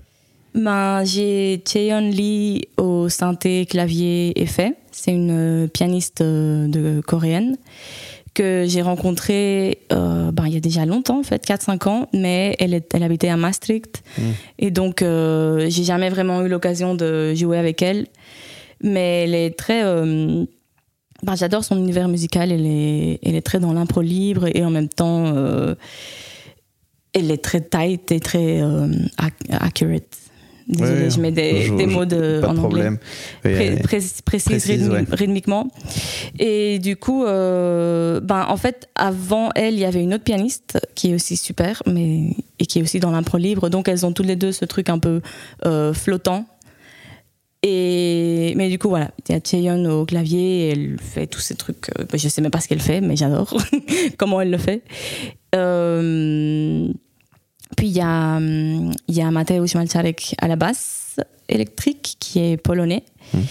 Ben, 0.55 1.05
j'ai 1.05 1.63
Cheon 1.67 2.11
Lee 2.11 2.69
au 2.77 3.09
synthé, 3.09 3.67
clavier, 3.67 4.41
effet. 4.41 4.75
C'est 4.93 5.11
une 5.11 5.65
euh, 5.65 5.67
pianiste 5.67 6.21
euh, 6.21 6.69
de 6.69 7.01
coréenne 7.01 7.57
que 8.35 8.65
j'ai 8.67 8.83
rencontrée 8.83 9.79
euh, 9.93 10.33
ben, 10.33 10.47
il 10.47 10.55
y 10.55 10.57
a 10.57 10.61
déjà 10.61 10.85
longtemps, 10.85 11.21
en 11.21 11.23
fait, 11.23 11.47
4-5 11.47 11.89
ans, 11.89 12.09
mais 12.13 12.57
elle, 12.59 12.75
est, 12.75 12.93
elle 12.95 13.05
habitait 13.05 13.29
à 13.29 13.37
Maastricht. 13.37 14.03
Mm. 14.19 14.23
Et 14.59 14.71
donc, 14.71 15.03
euh, 15.03 15.67
j'ai 15.71 15.85
jamais 15.85 16.11
vraiment 16.11 16.43
eu 16.43 16.49
l'occasion 16.49 16.95
de 16.95 17.33
jouer 17.35 17.59
avec 17.59 17.81
elle. 17.81 18.07
Mais 18.85 19.25
elle 19.25 19.35
est 19.35 19.57
très. 19.59 19.83
euh, 19.85 20.45
ben, 21.23 21.35
J'adore 21.37 21.65
son 21.65 21.77
univers 21.79 22.07
musical. 22.09 22.53
Elle 22.53 22.67
est, 22.67 23.19
elle 23.25 23.35
est 23.35 23.43
très 23.43 23.59
dans 23.59 23.73
l'impro 23.73 24.03
libre 24.03 24.47
et 24.55 24.63
en 24.65 24.71
même 24.71 24.89
temps, 24.89 25.33
euh, 25.35 25.75
elle 27.13 27.31
est 27.31 27.43
très 27.43 27.61
tight 27.61 28.11
et 28.13 28.21
très 28.21 28.61
euh, 28.61 28.89
ac- 29.19 29.33
accurate. 29.51 30.05
Désolée, 30.67 31.03
Ouais, 31.05 31.11
je 31.11 31.21
mets 31.21 31.31
des, 31.31 31.61
je- 31.63 31.75
des 31.75 31.85
je- 31.85 31.89
mots 31.91 32.07
de, 32.07 32.41
en 32.43 32.57
anglais. 32.57 32.89
Pré- 33.43 33.77
pré- 33.77 33.83
précise, 33.83 34.23
précise, 34.23 34.89
rythmi- 34.89 34.91
ouais. 34.93 35.05
rythmiquement. 35.11 35.69
Et 36.39 36.79
du 36.79 36.97
coup, 36.97 37.25
euh, 37.27 38.19
ben, 38.21 38.47
en 38.49 38.57
fait, 38.57 38.89
avant 38.95 39.51
elle, 39.57 39.75
il 39.75 39.81
y 39.81 39.85
avait 39.85 40.03
une 40.03 40.15
autre 40.15 40.25
pianiste 40.25 40.79
qui 40.95 41.11
est 41.11 41.15
aussi 41.15 41.37
super, 41.37 41.83
mais 41.87 42.31
et 42.59 42.65
qui 42.65 42.79
est 42.79 42.83
aussi 42.83 42.99
dans 42.99 43.11
l'impro 43.11 43.37
libre. 43.37 43.69
Donc, 43.69 43.89
elles 43.89 44.07
ont 44.07 44.13
toutes 44.13 44.25
les 44.27 44.37
deux 44.37 44.53
ce 44.53 44.65
truc 44.65 44.89
un 44.89 44.99
peu 44.99 45.21
euh, 45.67 45.93
flottant. 45.93 46.47
Et 47.67 48.53
mais 48.57 48.69
du 48.69 48.79
coup, 48.79 48.91
voilà, 48.91 49.11
il 49.27 49.35
y 49.35 49.39
a 49.39 49.41
Cheon 49.43 49.87
au 49.87 50.05
clavier, 50.05 50.69
elle 50.69 50.99
fait 51.01 51.27
tous 51.27 51.41
ces 51.41 51.55
trucs. 51.55 51.89
euh, 51.99 52.05
je 52.13 52.29
sais 52.29 52.43
même 52.43 52.51
pas 52.51 52.61
ce 52.61 52.69
qu'elle 52.69 52.81
fait, 52.81 53.01
mais 53.01 53.17
j'adore 53.17 53.57
comment 54.19 54.43
elle 54.43 54.51
le 54.51 54.59
fait. 54.59 54.83
Euh, 55.55 56.87
puis 57.75 57.87
il 57.87 57.97
y 57.97 58.03
a, 58.03 58.37
hum, 58.37 58.93
y 59.09 59.23
a 59.23 59.31
Mateusz 59.31 59.75
Malczarek 59.77 60.35
à 60.43 60.47
la 60.47 60.57
basse 60.57 61.17
électrique, 61.49 62.17
qui 62.21 62.39
est 62.41 62.59
polonais. 62.59 63.03
Mhm. 63.33 63.43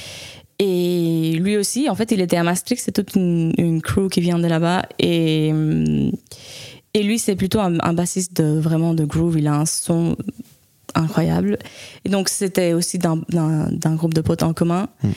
Et 0.59 1.31
lui 1.39 1.57
aussi, 1.57 1.89
en 1.89 1.95
fait, 1.95 2.11
il 2.11 2.21
était 2.21 2.37
à 2.37 2.43
Maastricht, 2.43 2.83
c'est 2.83 2.91
toute 2.91 3.15
une, 3.15 3.51
une 3.57 3.81
crew 3.81 4.09
qui 4.11 4.21
vient 4.21 4.37
de 4.37 4.47
là-bas. 4.47 4.83
Et, 4.99 5.49
hum, 5.51 6.11
et 6.93 7.01
lui, 7.01 7.17
c'est 7.17 7.35
plutôt 7.35 7.61
un, 7.61 7.79
un 7.79 7.93
bassiste 7.93 8.33
de, 8.39 8.59
vraiment 8.59 8.93
de 8.93 9.05
groove, 9.05 9.39
il 9.39 9.47
a 9.47 9.55
un 9.55 9.65
son 9.65 10.15
incroyable. 10.95 11.57
Et 12.05 12.09
donc, 12.09 12.29
c'était 12.29 12.73
aussi 12.73 12.97
d'un- 12.97 13.21
groupe 13.95 14.13
de 14.13 14.21
potes 14.21 14.43
en 14.43 14.53
commun. 14.53 14.87
Mhm. 15.03 15.13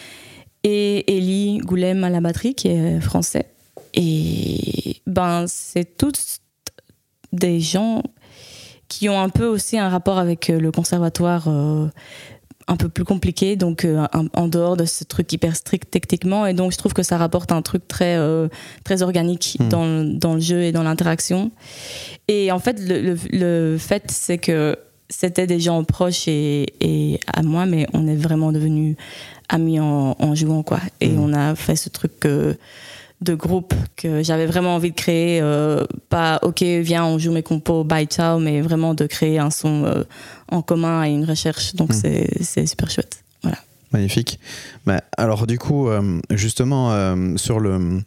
et 0.65 1.17
Elie 1.17 1.59
Goulem 1.59 2.03
à 2.03 2.11
la 2.11 2.21
batterie, 2.21 2.55
qui 2.57 2.69
est 2.69 3.01
français. 3.01 3.47
Et 3.95 4.97
ben, 5.07 5.45
c'est 5.47 5.97
tous 5.97 6.41
des 7.33 7.61
gens 7.61 8.03
qui 8.89 9.09
ont 9.09 9.21
un 9.21 9.29
peu 9.29 9.47
aussi 9.47 9.79
un 9.79 9.89
rapport 9.89 10.19
avec 10.19 10.51
euh, 10.51 10.59
le 10.59 10.73
conservatoire 10.73 11.45
euh, 11.49 11.87
un 12.69 12.77
peu 12.77 12.89
plus 12.89 13.05
compliqué, 13.05 13.55
donc 13.55 13.85
euh, 13.85 14.07
en, 14.35 14.49
dehors 14.49 14.77
de 14.77 14.85
ce 14.87 15.05
truc 15.05 15.33
hyper 15.33 15.55
strict 15.55 15.89
techniquement. 15.91 16.47
Et 16.47 16.55
donc, 16.55 16.73
je 16.73 16.79
trouve 16.79 16.95
que 16.95 17.03
ça 17.05 17.17
rapporte 17.17 17.53
un 17.53 17.63
truc 17.63 17.87
très, 17.87 18.17
euh, 18.17 18.49
très 18.83 19.03
organique 19.03 19.57
Mm. 19.61 19.69
dans, 19.69 20.05
dans 20.19 20.35
le 20.35 20.41
jeu 20.41 20.63
et 20.63 20.73
dans 20.73 20.83
l'interaction. 20.83 21.53
Et 22.27 22.51
en 22.51 22.59
fait, 22.59 22.81
le, 22.81 23.01
le, 23.15 23.17
le 23.31 23.79
fait, 23.79 24.11
c'est 24.11 24.39
que 24.39 24.77
c'était 25.09 25.47
des 25.47 25.61
gens 25.61 25.83
proches 25.85 26.29
et, 26.29 26.67
et 26.81 27.21
à 27.33 27.43
moi, 27.43 27.67
mais 27.67 27.87
on 27.93 28.07
est 28.07 28.17
vraiment 28.17 28.53
devenus 28.53 28.97
amis 29.49 29.79
en, 29.81 30.17
en 30.19 30.35
jouant, 30.35 30.63
quoi. 30.63 30.81
Et 31.01 31.09
Mm. 31.11 31.21
on 31.21 31.33
a 31.33 31.55
fait 31.55 31.77
ce 31.77 31.89
truc 31.89 32.13
euh, 32.25 32.55
de 33.21 33.35
groupe 33.35 33.73
que 33.97 34.23
j'avais 34.23 34.47
vraiment 34.47 34.75
envie 34.75 34.91
de 34.91 34.97
créer. 34.97 35.41
euh, 35.41 35.85
pas, 36.09 36.39
ok, 36.43 36.63
viens, 36.63 37.05
on 37.07 37.19
joue 37.19 37.33
mes 37.33 37.43
compos, 37.43 37.85
bye, 37.85 38.07
ciao, 38.07 38.39
mais 38.39 38.61
vraiment 38.61 38.95
de 38.95 39.07
créer 39.07 39.39
un 39.39 39.51
son 39.51 39.85
euh, 39.85 40.03
en 40.51 40.61
commun 40.63 41.05
et 41.05 41.11
une 41.11 41.25
recherche. 41.25 41.75
Donc, 41.75 41.91
Mm. 41.91 41.95
c'est 42.01 42.29
c'est 42.43 42.67
super 42.67 42.91
chouette. 42.91 43.23
Magnifique. 43.97 44.39
Bah, 44.85 45.01
alors 45.17 45.47
du 45.47 45.59
coup, 45.59 45.89
euh, 45.89 46.21
justement, 46.31 46.93
euh, 46.93 47.37
sur 47.37 47.61
le, 47.61 48.03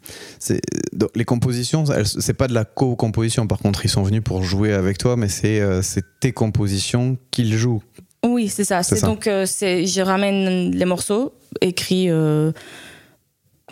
donc, 0.92 1.10
les 1.16 1.24
compositions, 1.24 1.84
c'est 2.04 2.34
pas 2.34 2.46
de 2.46 2.54
la 2.54 2.64
co-composition. 2.64 3.48
Par 3.48 3.58
contre, 3.58 3.84
ils 3.84 3.88
sont 3.88 4.04
venus 4.04 4.22
pour 4.22 4.44
jouer 4.44 4.72
avec 4.72 4.98
toi, 4.98 5.16
mais 5.16 5.28
c'est 5.28 5.58
euh, 5.60 5.82
tes 6.20 6.30
compositions 6.30 7.18
qu'ils 7.32 7.56
jouent. 7.56 7.82
Oui, 8.24 8.48
c'est 8.48 8.62
ça. 8.62 8.84
C'est 8.84 9.02
donc, 9.02 9.24
je 9.24 10.00
ramène 10.00 10.70
les 10.76 10.84
morceaux 10.84 11.32
écrits, 11.60 12.08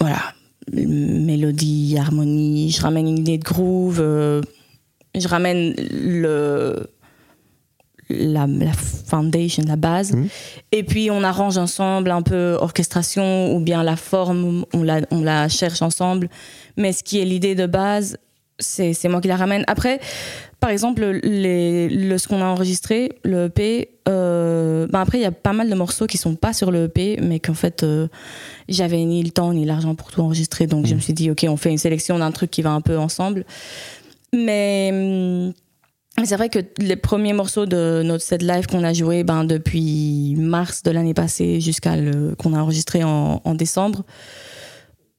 voilà, 0.01 0.23
mélodie, 0.73 1.97
harmonie. 1.99 2.73
Je 2.73 2.83
ramène 2.83 3.07
une 3.07 3.19
idée 3.19 3.39
de 3.39 3.45
groove. 3.45 4.03
je 5.15 5.29
ramène 5.29 5.75
le 5.93 6.89
la, 8.11 8.47
la 8.47 8.73
foundation, 8.73 9.65
la 9.67 9.77
base. 9.77 10.12
Mhm. 10.12 10.29
Et 10.73 10.83
puis 10.83 11.11
on 11.11 11.23
arrange 11.23 11.59
ensemble 11.59 12.11
un 12.11 12.23
peu 12.23 12.57
orchestration 12.61 13.55
ou 13.55 13.61
bien 13.61 13.83
la 13.83 13.97
forme, 13.97 14.65
on 14.73 14.83
la, 14.83 15.00
on 15.11 15.23
la 15.23 15.49
cherche 15.49 15.83
ensemble. 15.83 16.29
Mais 16.77 16.93
ce 16.93 17.03
qui 17.03 17.21
est 17.21 17.25
l'idée 17.25 17.55
de 17.55 17.67
base, 17.67 18.19
c'est 18.59 18.93
c'est 18.93 19.09
moi 19.09 19.21
qui 19.21 19.29
la 19.29 19.37
ramène. 19.37 19.65
Après, 19.69 20.00
par 20.61 20.71
exemple, 20.71 21.05
les, 21.23 21.88
le, 21.88 22.19
ce 22.19 22.27
qu'on 22.27 22.43
a 22.43 22.47
enregistré, 22.47 23.12
le 23.23 23.45
EP, 23.45 23.91
euh, 24.09 24.88
ben 24.88 25.00
après, 25.00 25.19
il 25.19 25.23
y 25.23 25.27
a 25.27 25.31
pas 25.31 25.53
mal 25.53 25.71
de 25.71 25.75
morceaux 25.75 26.07
qui 26.07 26.19
sont 26.19 26.35
pas 26.35 26.53
sur 26.53 26.73
le 26.73 26.85
EP, 26.85 27.19
mais 27.23 27.38
qu'en 27.38 27.55
fait, 27.55 27.85
euh, 27.85 28.09
j'avais 28.69 29.05
ni 29.05 29.23
le 29.23 29.31
temps 29.31 29.53
ni 29.53 29.65
l'argent 29.65 29.95
pour 29.95 30.11
tout 30.11 30.21
enregistrer. 30.21 30.67
Donc, 30.67 30.87
je 30.87 30.97
me 30.97 31.00
suis 31.00 31.12
dit, 31.12 31.31
OK, 31.31 31.47
on 31.49 31.57
fait 31.57 31.71
une 31.71 31.79
sélection 31.79 32.19
d'un 32.19 32.33
truc 32.33 32.50
qui 32.50 32.62
va 32.62 32.73
un 32.73 32.81
peu 32.81 32.99
ensemble. 32.99 33.45
Mais 34.33 34.91
hum, 34.93 35.53
c'est 36.27 36.37
vrai 36.37 36.49
que 36.49 36.59
les 36.79 36.97
premiers 36.97 37.33
morceaux 37.33 37.67
de 37.67 38.03
notre 38.05 38.25
set 38.25 38.43
live 38.43 38.67
qu'on 38.67 38.85
a 38.85 38.93
joué 38.93 39.25
ben, 39.25 39.45
depuis 39.45 40.35
mars 40.37 40.83
de 40.83 40.91
l'année 40.91 41.15
passée 41.15 41.61
jusqu'à 41.61 41.97
le 41.97 42.35
qu'on 42.37 42.55
a 42.55 42.59
enregistré 42.61 43.03
en, 43.05 43.55
décembre, 43.55 44.05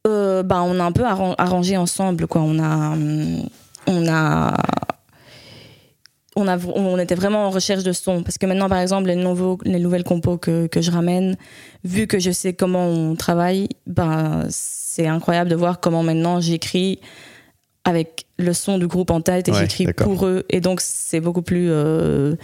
euh, 0.07 0.43
ben, 0.43 0.61
on 0.61 0.79
a 0.79 0.83
un 0.83 0.91
peu 0.91 1.05
arran- 1.05 1.35
arrangé 1.37 1.77
ensemble. 1.77 2.27
Quoi. 2.27 2.41
On 2.41 2.59
a. 2.59 2.93
hum, 2.93 3.43
On 3.87 4.07
a 4.07 4.55
on, 6.35 6.47
a, 6.47 6.57
on 6.75 6.97
était 6.97 7.15
vraiment 7.15 7.45
en 7.47 7.49
recherche 7.49 7.83
de 7.83 7.91
son. 7.91 8.23
Parce 8.23 8.37
que 8.37 8.45
maintenant, 8.45 8.69
par 8.69 8.79
exemple, 8.79 9.07
les, 9.07 9.15
nouveaux, 9.15 9.57
les 9.65 9.79
nouvelles 9.79 10.03
compos 10.03 10.37
que, 10.37 10.67
que 10.67 10.81
je 10.81 10.91
ramène, 10.91 11.35
vu 11.83 12.07
que 12.07 12.19
je 12.19 12.31
sais 12.31 12.53
comment 12.53 12.87
on 12.87 13.15
travaille, 13.15 13.67
ben, 13.87 14.45
c'est 14.49 15.07
incroyable 15.07 15.49
de 15.49 15.55
voir 15.55 15.79
comment 15.79 16.03
maintenant 16.03 16.39
j'écris 16.39 16.99
avec 17.85 18.25
le 18.37 18.53
son 18.53 18.77
du 18.77 18.87
groupe 18.87 19.11
en 19.11 19.21
tête 19.21 19.47
et 19.47 19.51
Ouais, 19.51 19.59
j'écris 19.61 19.87
pour 19.93 20.25
eux. 20.25 20.45
Et 20.49 20.61
donc, 20.61 20.81
c'est 20.81 21.19
beaucoup 21.19 21.41
plus 21.41 21.69
euh, 21.69 22.35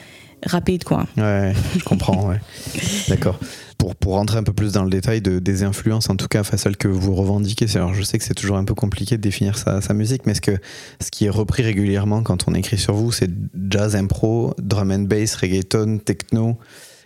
rapide, 0.45 0.83
quoi. 0.83 1.05
Ouais, 1.17 1.53
je 1.77 1.83
comprends. 1.83 2.29
ouais. 2.29 2.39
D'accord. 3.09 3.39
Pour, 3.77 3.95
pour 3.95 4.13
rentrer 4.13 4.37
un 4.37 4.43
peu 4.43 4.53
plus 4.53 4.71
dans 4.71 4.83
le 4.83 4.89
détail 4.89 5.21
de, 5.21 5.39
des 5.39 5.63
influences, 5.63 6.09
en 6.09 6.15
tout 6.15 6.27
cas, 6.27 6.39
enfin, 6.39 6.57
celles 6.57 6.77
que 6.77 6.87
vous 6.87 7.13
revendiquez, 7.13 7.67
alors 7.75 7.93
je 7.93 8.01
sais 8.03 8.17
que 8.17 8.23
c'est 8.23 8.33
toujours 8.33 8.57
un 8.57 8.63
peu 8.63 8.73
compliqué 8.73 9.17
de 9.17 9.21
définir 9.21 9.57
sa, 9.57 9.81
sa 9.81 9.93
musique, 9.93 10.25
mais 10.25 10.33
ce, 10.33 10.41
que, 10.41 10.57
ce 11.01 11.11
qui 11.11 11.25
est 11.25 11.29
repris 11.29 11.61
régulièrement 11.61 12.23
quand 12.23 12.47
on 12.47 12.53
écrit 12.53 12.77
sur 12.77 12.93
vous, 12.93 13.11
c'est 13.11 13.29
jazz 13.69 13.95
impro, 13.95 14.53
drum 14.57 14.91
and 14.91 14.99
bass, 14.99 15.35
reggaeton, 15.35 15.99
techno? 15.99 16.57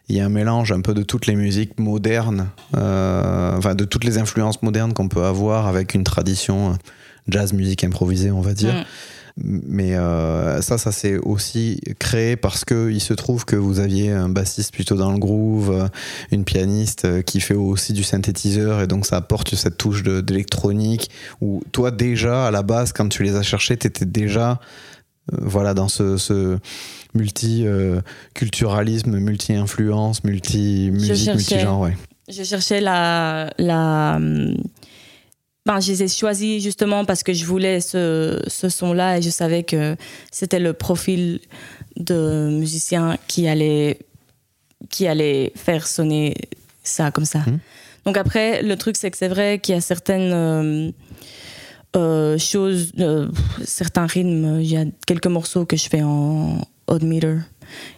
Il 0.07 0.15
y 0.15 0.21
a 0.21 0.25
un 0.25 0.29
mélange 0.29 0.71
un 0.71 0.81
peu 0.81 0.93
de 0.95 1.03
toutes 1.03 1.27
les 1.27 1.36
musiques 1.36 1.79
modernes, 1.79 2.50
euh, 2.75 3.55
enfin 3.57 3.75
de 3.75 3.86
toutes 3.86 4.03
les 4.03 4.17
influences 4.17 4.62
modernes 4.63 4.93
qu'on 4.93 5.07
peut 5.07 5.24
avoir 5.24 5.67
avec 5.67 5.93
une 5.93 6.03
tradition 6.03 6.71
euh, 6.71 6.74
jazz 7.31 7.53
musique 7.53 7.83
improvisée, 7.83 8.31
on 8.31 8.41
va 8.41 8.53
dire. 8.53 8.74
Mm. 8.74 8.83
Mais 9.38 9.95
euh, 9.95 10.62
ça, 10.62 10.77
ça 10.77 10.91
s'est 10.91 11.17
aussi 11.17 11.79
créé 11.98 12.36
parce 12.36 12.65
que 12.65 12.89
il 12.91 13.00
se 13.00 13.13
trouve 13.13 13.45
que 13.45 13.55
vous 13.55 13.79
aviez 13.79 14.12
un 14.12 14.27
bassiste 14.27 14.74
plutôt 14.74 14.95
dans 14.95 15.13
le 15.13 15.17
groove, 15.17 15.71
euh, 15.71 15.88
une 16.31 16.43
pianiste 16.43 17.05
euh, 17.05 17.21
qui 17.21 17.39
fait 17.39 17.53
aussi 17.53 17.93
du 17.93 18.03
synthétiseur 18.03 18.81
et 18.81 18.88
donc 18.88 19.05
ça 19.05 19.15
apporte 19.15 19.55
cette 19.55 19.77
touche 19.77 20.03
d'électronique. 20.03 21.09
Où 21.39 21.63
toi 21.71 21.91
déjà 21.91 22.48
à 22.48 22.51
la 22.51 22.63
base, 22.63 22.91
quand 22.91 23.07
tu 23.07 23.24
les 23.24 23.36
as 23.36 23.43
cherchés, 23.43 23.77
t'étais 23.77 24.05
déjà 24.05 24.59
euh, 25.33 25.38
voilà 25.41 25.74
dans 25.74 25.88
ce, 25.88 26.17
ce 26.17 26.57
multi 27.13 27.63
euh, 27.65 28.01
culturalisme, 28.33 29.17
multi 29.17 29.53
influence, 29.53 30.24
multi 30.24 30.89
musique, 30.91 31.15
cherchais. 31.15 31.36
multi 31.36 31.59
genre. 31.59 31.81
Ouais. 31.81 31.98
Je 32.29 32.43
cherchais 32.43 32.81
la. 32.81 33.51
la 33.57 34.15
hum, 34.17 34.55
ben, 35.65 35.79
je 35.79 35.91
les 35.91 36.03
ai 36.03 36.07
choisis 36.07 36.63
justement 36.63 37.05
parce 37.05 37.23
que 37.23 37.33
je 37.33 37.45
voulais 37.45 37.81
ce, 37.81 38.41
ce 38.47 38.69
son-là 38.69 39.17
et 39.17 39.21
je 39.21 39.29
savais 39.29 39.63
que 39.63 39.95
c'était 40.31 40.59
le 40.59 40.73
profil 40.73 41.41
de 41.97 42.49
musicien 42.51 43.17
qui 43.27 43.47
allait, 43.47 43.99
qui 44.89 45.07
allait 45.07 45.51
faire 45.55 45.85
sonner 45.85 46.35
ça 46.83 47.11
comme 47.11 47.25
ça. 47.25 47.39
Mhm. 47.39 47.59
Donc 48.05 48.17
après, 48.17 48.61
le 48.61 48.75
truc, 48.75 48.95
c'est 48.97 49.11
que 49.11 49.17
c'est 49.17 49.27
vrai 49.27 49.59
qu'il 49.59 49.75
y 49.75 49.77
a 49.77 49.81
certaines 49.81 50.33
euh, 50.33 50.91
euh, 51.95 52.37
choses, 52.37 52.91
euh, 52.99 53.27
certains 53.63 54.07
rythmes. 54.07 54.59
Il 54.61 54.71
y 54.71 54.77
a 54.77 54.85
quelques 55.05 55.27
morceaux 55.27 55.65
que 55.65 55.77
je 55.77 55.87
fais 55.89 56.01
en 56.01 56.61
odd 56.87 57.03
meter. 57.03 57.37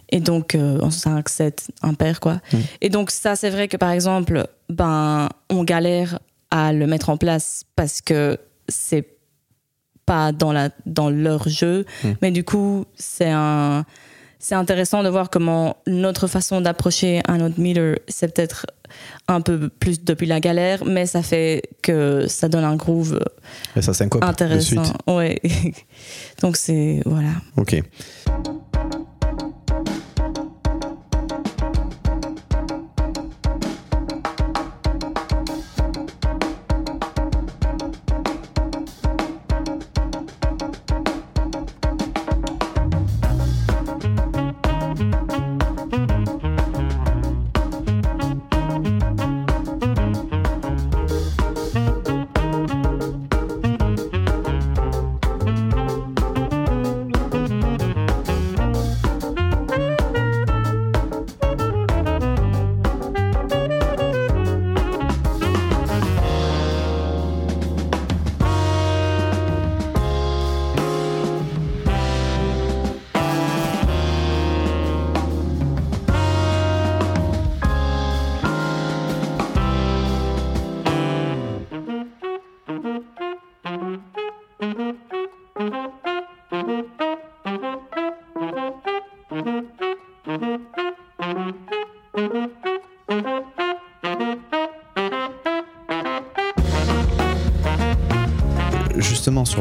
Et 0.09 0.19
donc, 0.19 0.57
en 0.57 0.91
5, 0.91 1.29
7, 1.29 1.69
impair, 1.81 2.19
quoi. 2.19 2.41
Mhm. 2.51 2.61
Et 2.81 2.89
donc, 2.89 3.11
ça, 3.11 3.37
c'est 3.37 3.49
vrai 3.49 3.69
que 3.69 3.77
par 3.77 3.91
exemple, 3.91 4.45
ben, 4.67 5.29
on 5.49 5.63
galère 5.63 6.19
à 6.51 6.73
le 6.73 6.85
mettre 6.85 7.09
en 7.09 7.17
place 7.17 7.63
parce 7.75 8.01
que 8.01 8.37
c'est 8.67 9.07
pas 10.05 10.31
dans, 10.31 10.51
la, 10.51 10.69
dans 10.85 11.09
leur 11.09 11.47
jeu. 11.47 11.85
Mhm. 12.03 12.15
Mais 12.21 12.31
du 12.31 12.43
coup, 12.43 12.85
c'est 12.95 13.31
un. 13.31 13.85
C'est 14.43 14.55
intéressant 14.55 15.03
de 15.03 15.09
voir 15.09 15.29
comment 15.29 15.77
notre 15.85 16.25
façon 16.25 16.61
d'approcher 16.61 17.21
un 17.27 17.41
autre 17.41 17.59
meter, 17.59 18.01
c'est 18.07 18.33
peut-être 18.33 18.65
un 19.27 19.39
peu 19.39 19.69
plus 19.69 20.03
depuis 20.03 20.25
la 20.25 20.39
galère, 20.39 20.83
mais 20.83 21.05
ça 21.05 21.21
fait 21.21 21.61
que 21.83 22.25
ça 22.27 22.49
donne 22.49 22.63
un 22.63 22.75
groove 22.75 23.19
Et 23.75 23.83
ça 23.83 23.93
intéressant. 24.21 24.81
Ouais. 25.05 25.39
Donc 26.41 26.57
c'est 26.57 27.01
voilà. 27.05 27.33
Ok. 27.55 27.83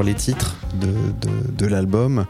Les 0.02 0.14
titres 0.14 0.57
de, 0.80 0.92
de, 1.57 1.66
l'album, 1.66 2.26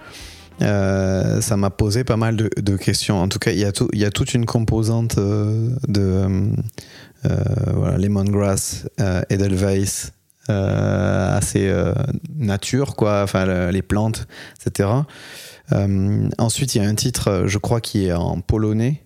euh, 0.62 1.40
ça 1.40 1.56
m'a 1.56 1.70
posé 1.70 2.04
pas 2.04 2.16
mal 2.16 2.36
de, 2.36 2.76
questions. 2.76 3.20
En 3.20 3.28
tout 3.28 3.38
cas, 3.38 3.52
il 3.52 3.58
y, 3.58 3.64
a 3.64 3.72
y 3.92 4.04
a 4.04 4.10
toute 4.10 4.34
une 4.34 4.46
composante 4.46 5.18
euh, 5.18 5.70
de 5.88 6.50
euh, 7.26 7.36
voilà, 7.74 7.98
Lemongrass, 7.98 8.86
Edelweiss, 9.28 10.12
assez 10.48 11.72
nature, 12.36 12.96
quoi, 12.96 13.22
enfin 13.22 13.70
les 13.70 13.82
plantes, 13.82 14.26
etc. 14.58 14.88
ensuite, 16.38 16.74
il 16.74 16.82
y 16.82 16.84
a 16.84 16.88
un 16.88 16.94
titre, 16.94 17.44
je 17.46 17.58
crois, 17.58 17.80
qui 17.80 18.06
est 18.06 18.12
en 18.12 18.40
polonais. 18.40 19.04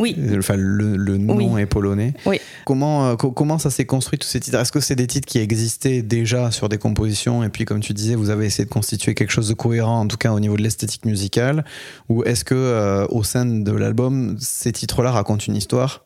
Oui. 0.00 0.16
Enfin, 0.36 0.56
le, 0.56 0.96
le 0.96 1.18
nom 1.18 1.36
Oui. 1.54 1.62
est 1.62 1.66
polonais. 1.66 2.14
Oui. 2.26 2.40
Comment, 2.66 3.10
euh, 3.10 3.14
co- 3.16 3.30
comment 3.30 3.58
ça 3.58 3.70
s'est 3.70 3.86
construit 3.86 4.18
tous 4.18 4.26
ces 4.26 4.40
titres? 4.40 4.58
Est-ce 4.58 4.72
que 4.72 4.80
c'est 4.80 4.96
des 4.96 5.06
titres 5.06 5.26
qui 5.28 5.38
existaient 5.38 6.02
déjà 6.02 6.50
sur 6.50 6.68
des 6.68 6.78
compositions? 6.78 7.44
Et 7.44 7.48
puis, 7.48 7.64
comme 7.64 7.78
tu 7.80 7.92
disais, 7.94 8.16
vous 8.16 8.30
avez 8.30 8.46
essayé 8.46 8.64
de 8.64 8.70
constituer 8.70 9.14
quelque 9.14 9.30
chose 9.30 9.48
de 9.48 9.54
cohérent, 9.54 10.00
en 10.00 10.08
tout 10.08 10.16
cas 10.16 10.32
au 10.32 10.40
niveau 10.40 10.56
de 10.56 10.62
l'esthétique 10.62 11.04
musicale 11.04 11.64
Ou 12.08 12.24
est-ce 12.24 12.44
que 12.44 12.54
euh, 12.56 13.06
au 13.10 13.22
sein 13.22 13.46
de 13.46 13.70
l'album, 13.72 14.36
ces 14.40 14.72
titres-là 14.72 15.12
racontent 15.12 15.44
une 15.46 15.54
histoire? 15.56 16.04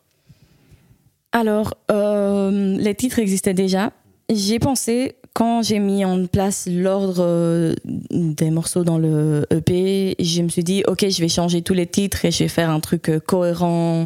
Alors, 1.33 1.75
euh, 1.91 2.77
les 2.79 2.95
titres 2.95 3.19
existaient 3.19 3.55
déjà. 3.55 3.93
J'y 4.31 4.55
ai 4.55 4.59
pensé 4.59 5.17
quand 5.35 5.63
j'ai 5.63 5.79
mis 5.79 6.05
en 6.05 6.27
place 6.27 6.67
l'ordre 6.71 7.19
euh, 7.21 7.75
des 8.11 8.51
morceaux 8.51 8.83
dans 8.85 8.99
le 8.99 9.47
EP. 9.51 10.17
Je 10.19 10.43
me 10.43 10.49
suis 10.49 10.65
dit, 10.65 10.83
ok, 10.89 11.07
je 11.09 11.21
vais 11.21 11.29
changer 11.29 11.63
tous 11.63 11.75
les 11.75 11.87
titres 11.87 12.25
et 12.25 12.31
je 12.31 12.41
vais 12.45 12.49
faire 12.49 12.71
un 12.71 12.81
truc 12.81 13.09
euh, 13.09 13.21
cohérent. 13.21 14.05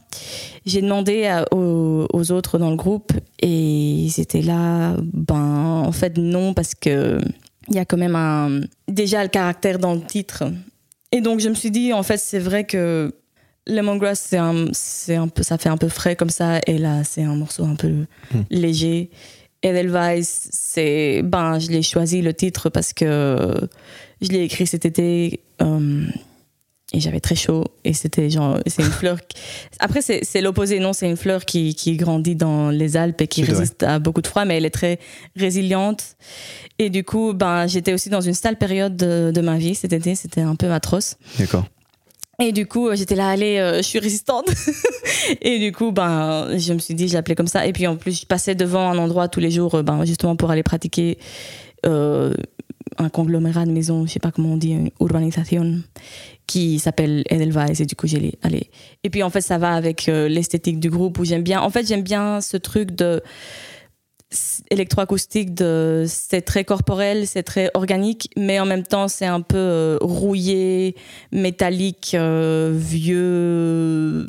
J'ai 0.66 0.82
demandé 0.82 1.24
à- 1.26 1.46
aux, 1.54 2.06
aux 2.12 2.32
autres 2.32 2.58
dans 2.58 2.70
le 2.70 2.76
groupe 2.76 3.12
et 3.40 3.48
ils 3.48 4.20
étaient 4.20 4.42
là. 4.42 4.96
Ben, 5.12 5.82
en 5.86 5.92
fait, 5.92 6.18
non, 6.18 6.52
parce 6.54 6.74
que 6.74 7.18
il 7.68 7.74
y 7.76 7.78
a 7.78 7.84
quand 7.84 7.96
même 7.96 8.16
un, 8.16 8.60
déjà 8.88 9.22
le 9.22 9.28
caractère 9.28 9.78
dans 9.78 9.94
le 9.94 10.02
titre. 10.02 10.44
Et 11.12 11.20
donc, 11.20 11.40
je 11.40 11.48
me 11.48 11.54
suis 11.54 11.70
dit, 11.70 11.92
en 11.92 12.02
fait, 12.02 12.18
c'est 12.18 12.38
vrai 12.40 12.64
que 12.64 13.14
Lemongrass, 13.68 14.18
c'est 14.28 14.38
un, 14.38 14.66
c'est 14.72 15.14
un 15.14 15.28
peu, 15.28 15.42
ça 15.44 15.56
fait 15.58 15.68
un 15.68 15.76
peu 15.76 15.88
frais 15.88 16.16
comme 16.16 16.30
ça, 16.30 16.58
et 16.66 16.78
là, 16.78 17.04
c'est 17.04 17.22
un 17.22 17.36
morceau 17.36 17.64
un 17.64 17.76
peu 17.76 18.06
léger. 18.50 19.10
Edelweiss, 19.62 20.48
c'est, 20.52 21.22
ben, 21.22 21.58
je 21.58 21.68
l'ai 21.70 21.82
choisi 21.82 22.22
le 22.22 22.34
titre 22.34 22.68
parce 22.68 22.92
que 22.92 23.54
je 24.20 24.28
l'ai 24.28 24.42
écrit 24.42 24.66
cet 24.66 24.84
été 24.84 25.40
euh, 25.60 26.04
et 26.94 27.00
j'avais 27.00 27.20
très 27.20 27.34
chaud 27.36 27.64
et 27.84 27.94
c'était 27.94 28.28
genre, 28.28 28.58
c'est 28.66 28.82
une 28.82 28.90
fleur. 28.90 29.18
qui- 29.26 29.38
Après, 29.80 30.02
c'est, 30.02 30.40
l'opposé, 30.40 30.78
non, 30.78 30.92
c'est 30.92 31.08
une 31.08 31.16
fleur 31.16 31.44
qui, 31.44 31.74
qui 31.74 31.96
grandit 31.96 32.36
dans 32.36 32.70
les 32.70 32.96
Alpes 32.96 33.20
et 33.22 33.28
qui 33.28 33.42
vrai. 33.44 33.52
résiste 33.54 33.82
à 33.82 33.98
beaucoup 33.98 34.20
de 34.20 34.26
froid, 34.26 34.44
mais 34.44 34.56
elle 34.58 34.66
est 34.66 34.70
très 34.70 34.98
résiliente. 35.36 36.16
Et 36.78 36.90
du 36.90 37.02
coup, 37.04 37.32
ben, 37.32 37.66
j'étais 37.66 37.92
aussi 37.94 38.10
dans 38.10 38.20
une 38.20 38.34
sale 38.34 38.56
période 38.58 38.96
de, 38.96 39.30
de 39.34 39.40
ma 39.40 39.56
vie 39.58 39.74
cet 39.74 39.92
été, 39.92 40.14
c'était 40.14 40.40
un 40.42 40.54
peu 40.56 40.70
atroce. 40.72 41.16
D'accord. 41.38 41.66
Et 42.42 42.52
du 42.52 42.66
coup, 42.66 42.88
euh, 42.88 42.96
j'étais 42.96 43.14
là, 43.14 43.28
allez, 43.28 43.58
euh, 43.58 43.76
je 43.76 43.82
suis 43.82 44.00
résistante. 44.00 44.46
et 45.40 45.58
du 45.60 45.70
coup, 45.70 45.92
ben, 45.92 46.58
je 46.58 46.72
me 46.72 46.78
suis 46.78 46.94
dit, 46.94 47.06
je 47.06 47.14
l'appelais 47.14 47.36
comme 47.36 47.46
ça. 47.46 47.66
Et 47.66 47.72
puis 47.72 47.86
en 47.86 47.96
plus, 47.96 48.20
je 48.20 48.26
passais 48.26 48.54
devant 48.54 48.90
un 48.90 48.98
endroit 48.98 49.28
tous 49.28 49.40
les 49.40 49.50
jours, 49.50 49.76
euh, 49.76 49.82
ben, 49.82 50.04
justement 50.04 50.34
pour 50.34 50.50
aller 50.50 50.62
pratiquer 50.62 51.18
un 51.84 53.08
conglomérat 53.08 53.64
de 53.64 53.72
maisons, 53.72 54.06
je 54.06 54.12
sais 54.12 54.20
pas 54.20 54.30
comment 54.30 54.52
on 54.52 54.56
dit, 54.56 54.70
une 54.70 54.90
urbanisation, 55.00 55.80
qui 56.46 56.78
s'appelle 56.78 57.24
Edelweiss. 57.28 57.80
Et 57.80 57.86
du 57.86 57.96
coup, 57.96 58.06
j'ai 58.06 58.34
allez. 58.42 58.70
Et 59.02 59.10
puis 59.10 59.24
en 59.24 59.30
fait, 59.30 59.40
ça 59.40 59.58
va 59.58 59.74
avec 59.74 60.06
l'esthétique 60.06 60.78
du 60.78 60.90
groupe 60.90 61.18
où 61.18 61.24
j'aime 61.24 61.42
bien. 61.42 61.60
En 61.60 61.70
fait, 61.70 61.86
j'aime 61.86 62.02
bien 62.02 62.40
ce 62.40 62.56
truc 62.56 62.92
de 62.92 63.20
électroacoustique 64.70 65.54
de 65.54 66.04
c'est 66.08 66.42
très 66.42 66.64
corporel 66.64 67.26
c'est 67.26 67.42
très 67.42 67.70
organique 67.74 68.30
mais 68.36 68.58
en 68.60 68.66
même 68.66 68.82
temps 68.82 69.08
c'est 69.08 69.26
un 69.26 69.40
peu 69.40 69.56
euh, 69.56 69.98
rouillé 70.00 70.96
métallique 71.32 72.14
euh, 72.14 72.72
vieux 72.74 74.26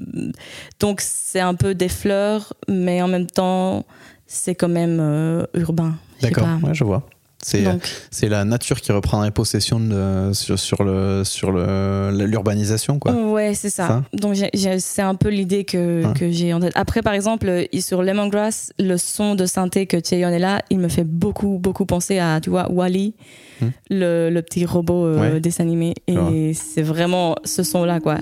donc 0.79 1.01
c'est 1.01 1.39
un 1.39 1.55
peu 1.55 1.73
des 1.75 1.89
fleurs 1.89 2.53
mais 2.67 3.01
en 3.01 3.07
même 3.07 3.27
temps 3.27 3.85
c'est 4.27 4.55
quand 4.55 4.69
même 4.69 4.99
euh, 4.99 5.45
urbain 5.53 5.95
D'accord. 6.23 6.47
Ouais, 6.63 6.73
je 6.73 6.83
vois. 6.83 7.03
C'est 7.45 8.29
la 8.29 8.45
nature 8.45 8.79
qui 8.81 8.91
reprendrait 8.91 9.31
possession 9.31 9.79
de, 9.79 10.31
sur, 10.33 10.57
sur 10.57 10.83
le 10.83 11.23
sur 11.23 11.51
le 11.51 12.11
l'urbanisation 12.25 12.99
quoi. 12.99 13.11
Ouais, 13.13 13.53
c'est 13.53 13.69
ça. 13.69 13.87
Ça 13.87 14.03
Donc 14.13 14.35
c'est 14.79 15.01
un 15.01 15.15
peu 15.15 15.29
l'idée 15.29 15.63
que, 15.65 16.05
Hein. 16.05 16.13
que 16.13 16.31
j'ai 16.31 16.53
en 16.53 16.59
tête. 16.59 16.71
Après, 16.75 17.01
par 17.01 17.13
exemple, 17.13 17.47
euh, 17.47 17.63
sur 17.79 18.01
Lemongrass, 18.03 18.71
le 18.79 18.97
son 18.97 19.35
de 19.35 19.45
synthé 19.45 19.85
que 19.85 19.97
Cheyon 20.03 20.29
est 20.29 20.39
là, 20.39 20.61
il 20.69 20.79
me 20.79 20.87
fait 20.87 21.03
beaucoup, 21.03 21.59
beaucoup 21.59 21.85
penser 21.85 22.19
à, 22.19 22.39
tu 22.41 22.49
vois, 22.49 22.71
Wally, 22.71 23.13
Hmm. 23.61 23.67
le, 23.91 24.29
le 24.31 24.41
petit 24.41 24.65
robot 24.65 25.05
euh, 25.05 25.33
Ouais. 25.33 25.39
dessin 25.39 25.63
animé. 25.63 25.93
Et 26.07 26.53
c'est 26.55 26.81
vraiment 26.81 27.35
ce 27.43 27.61
son-là, 27.61 27.99
quoi. 27.99 28.17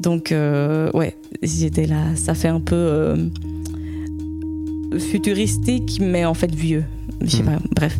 Donc, 0.00 0.32
euh, 0.32 0.90
ouais, 0.92 1.16
j'étais 1.42 1.86
là. 1.86 2.16
Ça 2.16 2.34
fait 2.34 2.48
un 2.48 2.60
peu 2.60 2.74
euh, 2.74 3.16
futuristique, 4.98 5.98
mais 6.00 6.24
en 6.24 6.34
fait 6.34 6.52
vieux. 6.54 6.84
Je 7.20 7.36
sais 7.36 7.42
Hmm. 7.42 7.46
pas, 7.46 7.58
bref. 7.74 7.98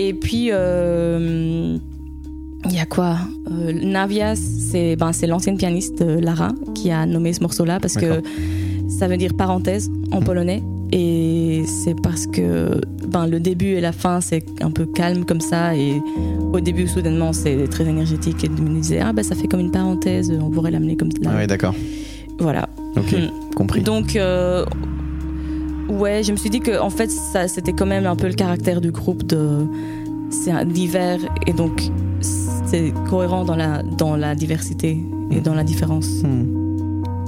Et 0.00 0.14
puis, 0.14 0.50
euh, 0.52 1.76
il 2.66 2.72
y 2.72 2.78
a 2.78 2.86
quoi 2.86 3.16
Euh, 3.50 3.72
Navias, 3.72 4.36
c'est 4.36 4.94
ben, 4.94 5.10
l'ancienne 5.26 5.56
pianiste 5.56 6.02
euh, 6.02 6.20
Lara 6.20 6.50
qui 6.74 6.90
a 6.92 7.04
nommé 7.06 7.32
ce 7.32 7.40
morceau-là 7.40 7.80
parce 7.80 7.94
que 7.94 8.22
ça 8.88 9.08
veut 9.08 9.16
dire 9.16 9.32
parenthèse 9.34 9.90
en 10.12 10.20
Mhm. 10.20 10.24
polonais. 10.24 10.62
Et 10.92 11.62
c'est 11.66 12.00
parce 12.00 12.26
que 12.26 12.80
ben, 13.08 13.26
le 13.26 13.40
début 13.40 13.72
et 13.72 13.80
la 13.80 13.92
fin, 13.92 14.20
c'est 14.20 14.44
un 14.62 14.70
peu 14.70 14.86
calme 14.86 15.24
comme 15.24 15.40
ça. 15.40 15.74
Et 15.74 16.00
au 16.52 16.60
début, 16.60 16.86
soudainement, 16.86 17.32
c'est 17.32 17.66
très 17.68 17.84
énergétique. 17.88 18.44
Et 18.44 18.48
me 18.48 18.80
disais, 18.80 19.00
ah 19.00 19.12
ben 19.12 19.22
ça 19.24 19.34
fait 19.34 19.48
comme 19.48 19.60
une 19.60 19.72
parenthèse, 19.72 20.30
on 20.40 20.48
pourrait 20.50 20.70
l'amener 20.70 20.96
comme 20.96 21.10
ça. 21.10 21.18
Ah 21.32 21.36
ouais, 21.36 21.46
d'accord. 21.48 21.74
Voilà. 22.38 22.68
Ok, 22.96 23.12
Hmm. 23.12 23.54
compris. 23.56 23.80
Donc, 23.82 24.14
euh, 24.14 24.64
ouais, 25.88 26.22
je 26.22 26.32
me 26.32 26.36
suis 26.36 26.50
dit 26.50 26.60
que 26.60 26.78
en 26.80 26.90
fait, 26.90 27.10
ça, 27.10 27.48
c'était 27.48 27.72
quand 27.72 27.86
même 27.86 28.06
un 28.06 28.16
peu 28.16 28.26
le 28.28 28.34
caractère 28.34 28.80
du 28.80 28.90
groupe 28.90 29.24
de, 29.24 29.66
c'est 30.30 30.52
divers 30.66 31.20
et 31.46 31.52
donc 31.52 31.82
c'est 32.20 32.92
cohérent 33.08 33.44
dans 33.44 33.56
la 33.56 33.82
dans 33.82 34.16
la 34.16 34.34
diversité 34.34 34.98
et 35.30 35.40
dans 35.40 35.54
la 35.54 35.64
différence. 35.64 36.22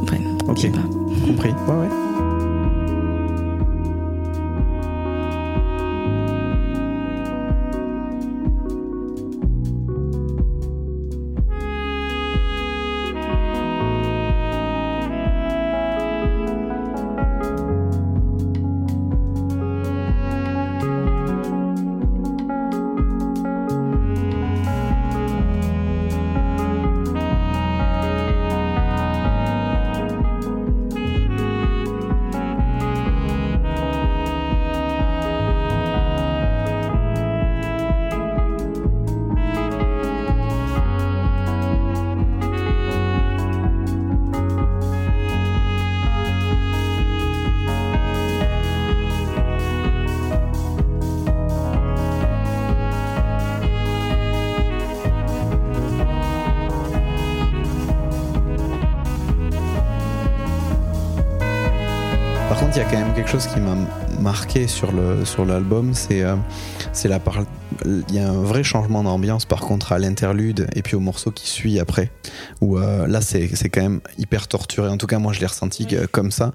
Bref, 0.00 0.20
Ok. 0.48 0.70
pas. 0.72 1.26
compris. 1.26 1.50
Ouais, 1.50 1.74
ouais. 1.74 2.09
Chose 63.30 63.46
qui 63.46 63.60
m'a 63.60 63.76
marqué 64.20 64.66
sur 64.66 64.90
le 64.90 65.24
sur 65.24 65.44
l'album, 65.44 65.94
c'est 65.94 66.22
euh, 66.22 66.34
c'est 66.92 67.06
la 67.06 67.20
part. 67.20 67.44
Il 67.86 68.12
y 68.12 68.18
a 68.18 68.28
un 68.28 68.42
vrai 68.42 68.64
changement 68.64 69.04
d'ambiance 69.04 69.44
par 69.44 69.60
contre 69.60 69.92
à 69.92 70.00
l'interlude 70.00 70.66
et 70.74 70.82
puis 70.82 70.96
au 70.96 71.00
morceau 71.00 71.30
qui 71.30 71.48
suit 71.48 71.78
après. 71.78 72.10
Où 72.60 72.76
euh, 72.76 73.06
là, 73.06 73.20
c'est 73.20 73.48
quand 73.68 73.82
même 73.82 74.00
hyper 74.18 74.48
torturé. 74.48 74.88
En 74.88 74.96
tout 74.96 75.06
cas, 75.06 75.20
moi, 75.20 75.32
je 75.32 75.38
l'ai 75.38 75.46
ressenti 75.46 75.86
euh, 75.92 76.06
comme 76.10 76.32
ça. 76.32 76.52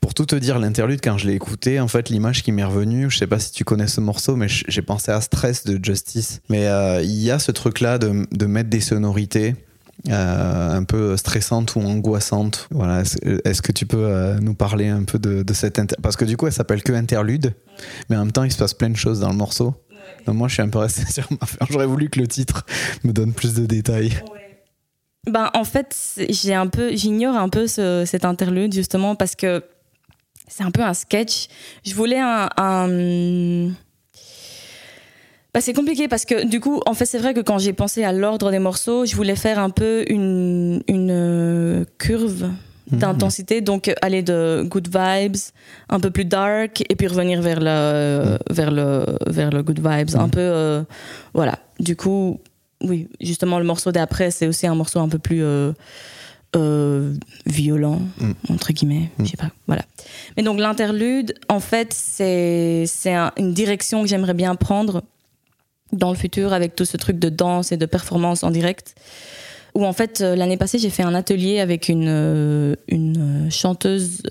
Pour 0.00 0.14
tout 0.14 0.24
te 0.24 0.36
dire, 0.36 0.58
l'interlude 0.58 1.00
quand 1.04 1.18
je 1.18 1.26
l'ai 1.26 1.34
écouté, 1.34 1.78
en 1.78 1.88
fait, 1.88 2.08
l'image 2.08 2.42
qui 2.42 2.52
m'est 2.52 2.64
revenue, 2.64 3.10
je 3.10 3.18
sais 3.18 3.26
pas 3.26 3.38
si 3.38 3.52
tu 3.52 3.64
connais 3.64 3.86
ce 3.86 4.00
morceau, 4.00 4.34
mais 4.34 4.46
j'ai 4.48 4.82
pensé 4.82 5.12
à 5.12 5.20
Stress 5.20 5.64
de 5.64 5.78
Justice. 5.84 6.40
Mais 6.48 6.68
euh, 6.68 7.02
il 7.02 7.22
y 7.22 7.30
a 7.30 7.38
ce 7.38 7.52
truc-là 7.52 7.98
de 7.98 8.26
de 8.32 8.46
mettre 8.46 8.70
des 8.70 8.80
sonorités 8.80 9.56
euh, 10.10 10.70
un 10.76 10.84
peu 10.84 11.16
stressante 11.16 11.76
ou 11.76 11.80
angoissante. 11.80 12.68
Voilà. 12.70 13.02
Est-ce 13.44 13.62
que 13.62 13.72
tu 13.72 13.86
peux 13.86 14.04
euh, 14.04 14.38
nous 14.40 14.54
parler 14.54 14.88
un 14.88 15.04
peu 15.04 15.18
de, 15.18 15.52
cette 15.54 15.78
inter- 15.78 15.96
parce 16.02 16.16
que 16.16 16.24
du 16.24 16.36
coup 16.36 16.46
elle 16.46 16.52
s'appelle 16.52 16.82
que 16.82 16.92
interlude, 16.92 17.54
mais 18.08 18.16
en 18.16 18.20
même 18.20 18.32
temps 18.32 18.44
il 18.44 18.52
se 18.52 18.58
passe 18.58 18.74
plein 18.74 18.90
de 18.90 18.96
choses 18.96 19.20
dans 19.20 19.30
le 19.30 19.36
morceau. 19.36 19.74
Non, 20.26 20.34
moi, 20.34 20.48
je 20.48 20.54
suis 20.54 20.62
un 20.62 20.68
peu 20.68 20.78
resté 20.78 21.04
sur 21.10 21.26
ma 21.40 21.46
fin. 21.46 21.64
J'aurais 21.70 21.86
voulu 21.86 22.08
que 22.10 22.18
le 22.20 22.26
titre 22.26 22.64
me 23.04 23.12
donne 23.12 23.32
plus 23.32 23.54
de 23.54 23.64
détails. 23.66 24.12
Ben, 25.26 25.50
en 25.54 25.64
fait, 25.64 25.96
j'ai 26.28 26.54
un 26.54 26.66
peu, 26.66 26.94
j'ignore 26.94 27.36
un 27.36 27.48
peu 27.48 27.66
ce- 27.66 28.04
cet 28.06 28.24
interlude 28.26 28.74
justement 28.74 29.14
parce 29.16 29.34
que 29.34 29.64
c'est 30.48 30.62
un 30.62 30.70
peu 30.70 30.82
un 30.82 30.92
sketch. 30.94 31.48
Je 31.86 31.94
voulais 31.94 32.20
un- 32.20 33.70
Ben, 35.54 35.60
c'est 35.60 35.72
compliqué 35.72 36.08
parce 36.08 36.24
que 36.24 36.44
du 36.46 36.58
coup, 36.58 36.80
en 36.84 36.94
fait, 36.94 37.06
c'est 37.06 37.18
vrai 37.18 37.32
que 37.32 37.40
quand 37.40 37.58
j'ai 37.58 37.72
pensé 37.72 38.02
à 38.02 38.12
l'ordre 38.12 38.50
des 38.50 38.58
morceaux, 38.58 39.06
je 39.06 39.14
voulais 39.14 39.36
faire 39.36 39.58
un 39.60 39.70
peu 39.70 40.04
une, 40.08 40.82
une 40.88 41.10
euh, 41.12 41.84
curve 41.98 42.50
d'intensité, 42.90 43.60
donc 43.62 43.90
aller 44.02 44.22
de 44.22 44.62
good 44.68 44.88
vibes, 44.88 45.36
un 45.88 46.00
peu 46.00 46.10
plus 46.10 46.24
dark, 46.26 46.82
et 46.88 46.96
puis 46.96 47.06
revenir 47.06 47.40
vers 47.40 47.60
le, 47.60 48.36
vers 48.50 48.70
le, 48.70 49.04
vers 49.26 49.50
le 49.50 49.62
good 49.62 49.78
vibes, 49.78 50.16
un 50.16 50.28
peu, 50.28 50.40
euh, 50.40 50.82
voilà. 51.32 51.58
Du 51.80 51.96
coup, 51.96 52.40
oui, 52.82 53.08
justement, 53.20 53.58
le 53.58 53.64
morceau 53.64 53.90
d'après, 53.90 54.30
c'est 54.30 54.46
aussi 54.46 54.66
un 54.66 54.74
morceau 54.74 54.98
un 55.00 55.08
peu 55.08 55.18
plus 55.18 55.42
euh, 55.42 55.72
euh, 56.56 57.14
violent, 57.46 58.00
entre 58.50 58.72
guillemets, 58.72 59.10
je 59.18 59.26
sais 59.30 59.36
pas, 59.36 59.50
voilà. 59.66 59.82
Mais 60.36 60.42
donc 60.42 60.58
l'interlude, 60.60 61.34
en 61.48 61.60
fait, 61.60 61.92
c'est 61.92 62.84
c'est 62.86 63.14
un- 63.14 63.32
une 63.38 63.54
direction 63.54 64.02
que 64.02 64.08
j'aimerais 64.08 64.34
bien 64.34 64.54
prendre 64.56 65.02
dans 65.94 66.10
le 66.10 66.16
futur 66.16 66.52
avec 66.52 66.76
tout 66.76 66.84
ce 66.84 66.96
truc 66.96 67.18
de 67.18 67.28
danse 67.28 67.72
et 67.72 67.76
de 67.76 67.86
performance 67.86 68.42
en 68.42 68.50
direct. 68.50 68.94
Où 69.74 69.84
en 69.84 69.92
fait, 69.92 70.20
euh, 70.20 70.36
l'année 70.36 70.56
passée, 70.56 70.78
j'ai 70.78 70.90
fait 70.90 71.02
un 71.02 71.14
atelier 71.14 71.58
avec 71.60 71.88
une, 71.88 72.06
euh, 72.08 72.76
une 72.88 73.46
euh, 73.46 73.50
chanteuse 73.50 74.22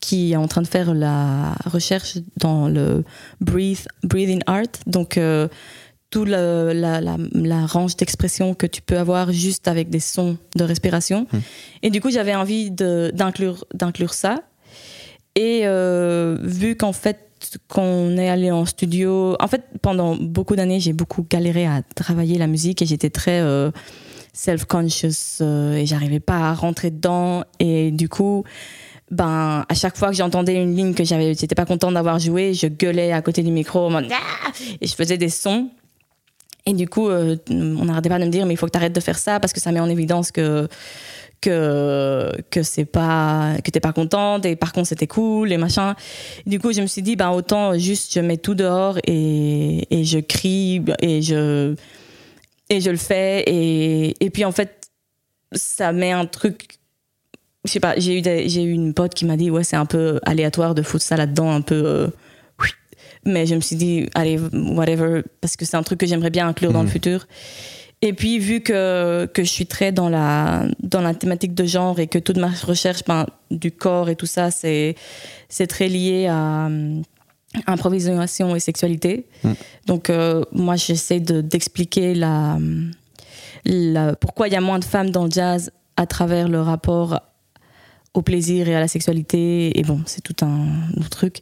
qui 0.00 0.32
est 0.32 0.36
en 0.36 0.46
train 0.48 0.62
de 0.62 0.66
faire 0.68 0.94
la 0.94 1.54
recherche 1.66 2.18
dans 2.38 2.68
le 2.68 3.04
breathe, 3.40 3.88
breathing 4.04 4.40
art. 4.46 4.62
Donc, 4.86 5.18
euh, 5.18 5.48
tout 6.10 6.24
le- 6.24 6.72
la, 6.72 7.00
la, 7.00 7.16
la 7.34 7.66
range 7.66 7.96
d'expression 7.96 8.54
que 8.54 8.66
tu 8.66 8.80
peux 8.80 8.96
avoir 8.96 9.32
juste 9.32 9.66
avec 9.68 9.90
des 9.90 10.00
sons 10.00 10.38
de 10.54 10.64
respiration. 10.64 11.26
Et 11.82 11.90
du 11.90 12.00
coup, 12.00 12.10
j'avais 12.10 12.34
envie 12.34 12.70
d'inclure 12.70 13.64
d'inclure 13.74 14.14
ça. 14.14 14.36
Et 15.34 15.62
euh, 15.64 16.38
vu 16.42 16.76
qu'en 16.76 16.92
fait, 16.94 17.25
qu'on 17.68 18.16
est 18.16 18.28
allé 18.28 18.50
en 18.50 18.64
studio, 18.64 19.36
en 19.40 19.48
fait, 19.48 19.64
pendant 19.82 20.16
beaucoup 20.16 20.56
d'années, 20.56 20.80
j'ai 20.80 20.92
beaucoup 20.92 21.26
galéré 21.28 21.66
à 21.66 21.82
travailler 21.94 22.38
la 22.38 22.46
musique 22.46 22.82
et 22.82 22.86
j'étais 22.86 23.10
très 23.10 23.40
euh, 23.40 23.70
self-conscious 24.32 25.38
euh, 25.40 25.74
et 25.74 25.86
j'arrivais 25.86 26.20
pas 26.20 26.50
à 26.50 26.54
rentrer 26.54 26.90
dedans. 26.90 27.44
Et 27.58 27.90
du 27.90 28.08
coup, 28.08 28.44
ben, 29.10 29.64
à 29.68 29.74
chaque 29.74 29.96
fois 29.96 30.10
que 30.10 30.16
j'entendais 30.16 30.60
une 30.60 30.74
ligne 30.74 30.94
que 30.94 31.04
j'étais 31.04 31.54
pas 31.54 31.66
contente 31.66 31.94
d'avoir 31.94 32.18
joué, 32.18 32.54
je 32.54 32.66
gueulais 32.66 33.12
à 33.12 33.22
côté 33.22 33.42
du 33.42 33.50
micro 33.50 33.88
Ah 33.92 34.02
et 34.80 34.86
je 34.86 34.94
faisais 34.94 35.18
des 35.18 35.28
sons. 35.30 35.70
Et 36.68 36.72
du 36.72 36.88
coup, 36.88 37.08
euh, 37.08 37.36
on 37.48 37.84
n'arrêtait 37.84 38.08
pas 38.08 38.18
de 38.18 38.24
me 38.24 38.30
dire, 38.30 38.44
mais 38.44 38.54
il 38.54 38.56
faut 38.56 38.66
que 38.66 38.72
tu 38.72 38.78
arrêtes 38.78 38.94
de 38.94 39.00
faire 39.00 39.18
ça 39.18 39.38
parce 39.38 39.52
que 39.52 39.60
ça 39.60 39.70
met 39.70 39.78
en 39.78 39.88
évidence 39.88 40.32
que 40.32 40.68
que 41.46 42.32
que 42.50 42.62
c'est 42.62 42.84
pas 42.84 43.54
que 43.64 43.70
t'es 43.70 43.80
pas 43.80 43.92
contente 43.92 44.44
et 44.46 44.56
par 44.56 44.72
contre 44.72 44.88
c'était 44.88 45.06
cool 45.06 45.52
et 45.52 45.56
machin. 45.58 45.94
Du 46.46 46.58
coup, 46.60 46.72
je 46.72 46.80
me 46.80 46.86
suis 46.86 47.02
dit, 47.02 47.16
ben 47.16 47.30
autant 47.30 47.76
juste 47.78 48.12
je 48.14 48.20
mets 48.20 48.36
tout 48.36 48.54
dehors 48.54 48.98
et, 49.06 49.86
et 49.96 50.04
je 50.04 50.18
crie 50.18 50.82
et 51.00 51.22
je 51.22 51.74
et 52.68 52.80
je 52.80 52.90
le 52.90 52.96
fais 52.96 53.44
et 53.46 54.14
et 54.24 54.30
puis 54.30 54.44
en 54.44 54.52
fait 54.52 54.88
ça 55.52 55.92
met 55.92 56.12
un 56.12 56.26
truc 56.26 56.78
je 57.64 57.72
sais 57.72 57.80
pas, 57.80 57.94
j'ai 57.98 58.18
eu, 58.18 58.22
des- 58.22 58.48
j'ai 58.48 58.62
eu 58.62 58.70
une 58.70 58.94
pote 58.94 59.12
qui 59.12 59.24
m'a 59.24 59.36
dit, 59.36 59.50
ouais, 59.50 59.64
c'est 59.64 59.74
un 59.74 59.86
peu 59.86 60.20
aléatoire 60.24 60.72
de 60.76 60.82
foutre 60.82 61.02
ça 61.04 61.16
là-dedans, 61.16 61.50
un 61.50 61.62
peu. 61.62 61.74
euh, 61.84 62.06
mais 63.24 63.44
je 63.44 63.56
me 63.56 63.60
suis 63.60 63.74
dit, 63.74 64.08
allez, 64.14 64.38
whatever, 64.52 65.22
parce 65.40 65.56
que 65.56 65.64
c'est 65.64 65.76
un 65.76 65.82
truc 65.82 65.98
que 65.98 66.06
j'aimerais 66.06 66.30
bien 66.30 66.46
inclure 66.46 66.72
dans 66.72 66.82
le 66.82 66.86
futur. 66.92 67.26
Et 68.02 68.12
puis, 68.12 68.38
vu 68.38 68.60
que, 68.60 69.26
que 69.32 69.42
je 69.42 69.48
suis 69.48 69.66
très 69.66 69.90
dans 69.90 70.08
la, 70.08 70.66
dans 70.82 71.00
la 71.00 71.14
thématique 71.14 71.54
de 71.54 71.64
genre 71.64 71.98
et 71.98 72.06
que 72.06 72.18
toute 72.18 72.36
ma 72.36 72.48
recherche 72.50 73.02
ben, 73.06 73.26
du 73.50 73.72
corps 73.72 74.10
et 74.10 74.16
tout 74.16 74.26
ça, 74.26 74.50
c'est, 74.50 74.94
c'est 75.48 75.66
très 75.66 75.88
lié 75.88 76.26
à 76.26 76.66
euh, 76.66 77.00
improvisation 77.66 78.54
et 78.54 78.60
sexualité. 78.60 79.26
Donc, 79.86 80.10
euh, 80.10 80.42
moi, 80.52 80.76
j'essaie 80.76 81.20
de, 81.20 81.40
d'expliquer 81.40 82.14
la, 82.14 82.58
la, 83.64 84.14
pourquoi 84.16 84.48
il 84.48 84.52
y 84.52 84.56
a 84.56 84.60
moins 84.60 84.78
de 84.78 84.84
femmes 84.84 85.10
dans 85.10 85.24
le 85.24 85.30
jazz 85.30 85.70
à 85.96 86.06
travers 86.06 86.48
le 86.48 86.60
rapport 86.60 87.18
au 88.12 88.20
plaisir 88.22 88.68
et 88.68 88.74
à 88.76 88.80
la 88.80 88.88
sexualité. 88.88 89.78
Et 89.78 89.82
bon, 89.82 90.02
c'est 90.06 90.20
tout 90.22 90.36
un 90.44 90.90
autre 90.98 91.10
truc. 91.10 91.38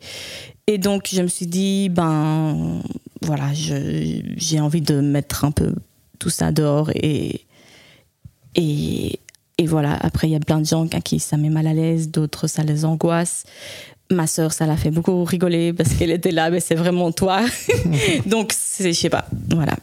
Et 0.69 0.79
donc, 0.79 1.09
je 1.13 1.21
me 1.21 1.27
suis 1.29 1.47
dit, 1.47 1.89
ben, 1.89 2.81
voilà, 3.23 3.53
je- 3.53 4.23
j'ai 4.37 4.61
envie 4.61 4.81
de 4.81 5.01
mettre 5.01 5.45
un 5.45 5.51
peu 5.51 5.75
tout 6.19 6.31
ça. 6.31 6.51
Et, 6.95 7.41
et, 8.55 9.21
et 9.59 9.67
voilà, 9.67 9.97
après, 10.01 10.29
il 10.29 10.33
y 10.33 10.37
a 10.37 10.41
plein 10.41 10.61
de 10.61 10.67
gens 10.67 10.87
à 10.93 11.01
qui 11.01 11.21
ça 11.21 11.37
met 11.37 11.51
mal 11.51 11.67
à 11.67 11.75
l'aise, 11.75 12.11
d'autres, 12.11 12.47
ça 12.47 12.63
les 12.63 12.85
angoisse. 12.85 13.45
Ma 14.11 14.27
sœur, 14.27 14.53
ça 14.53 14.67
l'a 14.67 14.77
fait 14.77 14.91
beaucoup 14.91 15.25
rigoler 15.25 15.73
parce 15.73 15.95
qu'elle 15.95 16.11
était 16.11 16.31
là, 16.31 16.51
mais 16.51 16.61
c'est 16.61 16.75
vraiment 16.75 17.11
toi. 17.11 17.41
donc, 18.27 18.55
je 18.79 18.93
sais 18.93 19.11
pas, 19.11 19.27
voilà. 19.51 19.77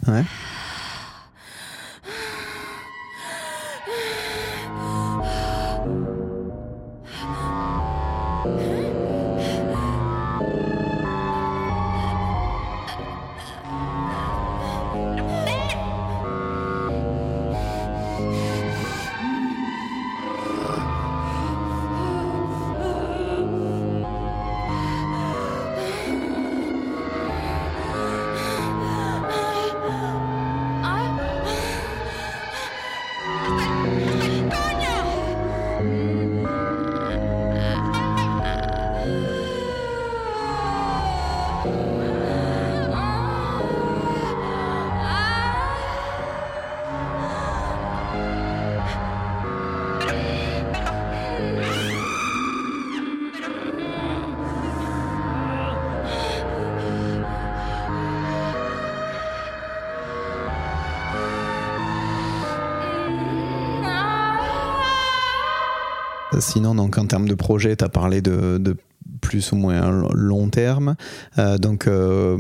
Sinon, 66.42 66.76
donc 66.76 66.98
en 66.98 67.06
termes 67.06 67.28
de 67.28 67.36
projet, 67.36 67.76
tu 67.76 67.84
as 67.86 67.90
parlé 67.90 68.22
de, 68.22 68.58
de 68.58 68.76
plus 69.22 69.52
ou 69.52 69.56
moins 69.56 70.04
long 70.14 70.50
terme. 70.50 70.96
Euh, 71.38 71.58
donc 71.58 71.88
euh, 71.88 72.38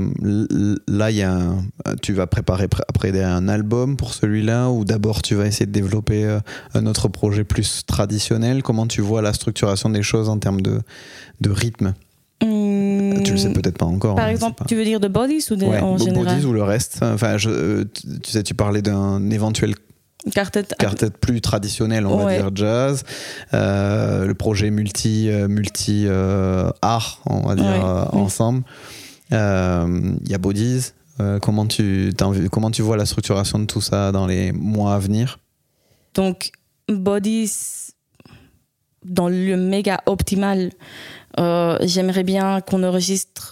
là, 0.88 1.12
y 1.12 1.22
a 1.22 1.34
un- 1.34 1.64
tu 2.02 2.14
vas 2.14 2.28
préparer 2.28 2.66
pr- 2.66 2.82
après 2.88 3.20
un 3.24 3.48
album 3.48 3.98
pour 3.98 4.14
celui-là 4.14 4.70
ou 4.70 4.84
d'abord 4.84 5.22
tu 5.22 5.36
vas 5.36 5.46
essayer 5.48 5.66
de 5.66 5.72
développer 5.72 6.26
euh, 6.26 6.40
un 6.74 6.86
autre 6.88 7.08
projet 7.08 7.44
plus 7.44 7.86
traditionnel? 7.86 8.64
Comment 8.64 8.88
tu 8.88 9.02
vois 9.02 9.22
la 9.22 9.34
structuration 9.34 9.90
des 9.90 10.04
choses 10.04 10.30
en 10.30 10.38
termes 10.40 10.62
de, 10.62 10.80
de 11.42 11.50
rythme? 11.50 11.94
Hum, 12.44 13.22
Tu 13.24 13.34
le 13.34 13.38
sais 13.38 13.54
peut-être 13.54 13.78
pas 13.78 13.86
encore. 13.86 14.16
Par 14.16 14.26
hein, 14.26 14.30
exemple, 14.30 14.64
tu 14.68 14.76
veux 14.76 14.84
dire 14.84 15.00
de 15.00 15.08
bodies 15.08 15.46
ou 15.52 15.56
de, 15.56 15.66
Ouais, 15.66 15.80
en 15.80 15.98
général? 15.98 16.26
Bodies 16.36 16.46
ou 16.46 16.54
le 16.54 16.64
reste? 16.64 17.00
Enfin, 17.04 17.38
je, 17.38 17.50
euh, 17.50 17.84
tu 18.24 18.32
sais, 18.32 18.42
tu 18.44 18.56
parlais 18.56 18.82
d'un 18.82 19.30
éventuel 19.30 19.76
Quartet. 20.34 20.66
quartet 20.78 21.10
plus 21.10 21.42
traditionnel, 21.42 22.06
on 22.06 22.18
va 22.26 22.36
dire 22.36 22.50
jazz. 22.54 23.04
Euh, 23.54 24.26
le 24.26 24.34
projet 24.36 24.70
multi, 24.70 25.30
euh, 25.30 25.48
multi 25.48 26.06
euh, 26.08 26.70
art, 26.84 27.22
on 27.26 27.48
va 27.48 27.56
dire 27.56 27.66
Ouais. 27.66 27.82
euh, 27.84 28.06
ensemble. 28.12 28.64
Il 29.32 29.38
y 30.30 30.34
a 30.34 30.38
Bodies. 30.38 30.92
Comment 31.42 31.68
tu 31.68 32.12
comment 32.52 32.72
tu 32.72 32.82
vois 32.82 32.98
la 32.98 33.06
structuration 33.06 33.60
de 33.60 33.66
tout 33.66 33.82
ça 33.82 34.12
dans 34.12 34.26
les 34.26 34.52
mois 34.52 34.96
à 34.96 35.00
venir? 35.00 35.38
Donc, 36.16 36.52
bodies, 36.90 37.52
dans 39.06 39.30
le 39.30 39.56
méga 39.56 40.02
optimal, 40.08 40.72
j'aimerais 41.38 42.24
bien 42.24 42.62
qu'on 42.62 42.84
enregistre. 42.84 43.52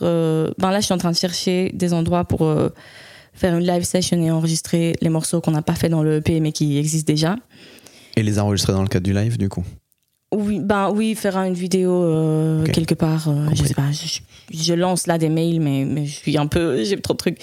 ben 0.57 0.71
là, 0.71 0.79
je 0.79 0.85
suis 0.85 0.93
en 0.93 0.97
train 0.97 1.11
de 1.11 1.15
chercher 1.17 1.71
des 1.73 1.93
endroits 1.93 2.25
pour 2.25 2.41
faire 3.39 3.57
une 3.57 3.65
live 3.65 3.83
session 3.83 4.21
et 4.21 4.29
enregistrer 4.31 4.95
les 5.01 5.09
morceaux 5.09 5.39
qu'on 5.41 5.51
n'a 5.51 5.61
pas 5.61 5.75
fait 5.75 5.89
dans 5.89 6.03
le 6.03 6.17
EP 6.17 6.39
mais 6.41 6.51
qui 6.51 6.77
existent 6.77 7.11
déjà. 7.11 7.35
et 8.17 8.23
les 8.23 8.37
enregistrer 8.37 8.73
dans 8.73 8.81
le 8.81 8.87
cadre 8.89 9.05
du 9.05 9.13
live 9.13 9.37
du 9.37 9.47
coup? 9.49 9.63
Oui, 10.35 10.59
ben 10.61 10.91
oui, 10.93 11.15
faire 11.15 11.37
une 11.37 11.55
vidéo 11.55 11.91
euh, 12.03 12.63
quelque 12.65 12.93
part. 12.93 13.29
euh, 13.29 13.47
je 13.55 13.63
sais 13.63 13.73
pas. 13.73 13.89
Je, 13.91 14.19
je 14.55 14.73
lance 14.75 15.07
là 15.07 15.17
des 15.17 15.29
mails, 15.29 15.59
mais, 15.59 15.85
mais 15.85 16.05
je 16.05 16.13
suis 16.15 16.37
un 16.37 16.45
peu, 16.45 16.83
j'ai 16.83 16.99
trop 17.01 17.13
de 17.13 17.17
trucs. 17.17 17.39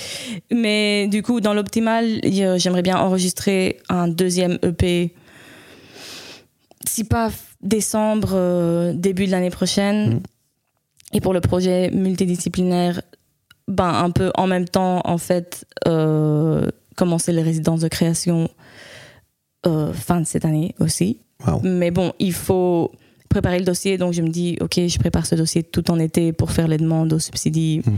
Mais 0.53 1.09
du 1.09 1.23
coup, 1.23 1.41
dans 1.41 1.53
l'optimal, 1.55 2.21
a- 2.23 2.59
j'aimerais 2.59 2.83
bien 2.83 2.97
enregistrer 2.97 3.79
un 3.89 4.07
deuxième 4.07 4.59
EP. 4.63 5.13
Si 6.87 7.03
pas 7.05 7.31
décembre, 7.61 8.31
euh, 8.35 8.93
début 8.95 9.27
de 9.27 9.33
l'année 9.33 9.51
prochaine. 9.51 10.11
Mhm. 10.15 10.21
Et 11.15 11.21
pour 11.21 11.33
le 11.33 11.41
projet 11.41 11.91
multidisciplinaire, 11.91 13.01
ben 13.69 13.89
un 13.89 14.11
peu 14.11 14.31
en 14.37 14.47
même 14.47 14.69
temps, 14.69 15.01
en 15.05 15.19
fait, 15.19 15.67
euh, 15.87 16.69
commencer 16.97 17.33
les 17.33 17.43
résidences 17.43 17.81
de 17.81 17.89
création 17.89 18.49
euh, 19.67 19.93
fin 19.93 20.21
de 20.21 20.27
cette 20.27 20.45
année 20.45 20.75
aussi. 20.79 21.19
Mais 21.63 21.91
bon, 21.91 22.13
il 22.19 22.33
faut 22.33 22.93
préparer 23.29 23.59
le 23.59 23.65
dossier. 23.65 23.99
Donc, 23.99 24.13
je 24.13 24.23
me 24.23 24.29
dis, 24.29 24.57
OK, 24.61 24.75
je 24.87 24.99
prépare 24.99 25.27
ce 25.27 25.35
dossier 25.35 25.63
tout 25.63 25.91
en 25.91 25.99
été 25.99 26.33
pour 26.33 26.51
faire 26.53 26.69
les 26.69 26.79
demandes 26.79 27.13
aux 27.13 27.19
subsidies. 27.19 27.83
Mm. 27.85 27.91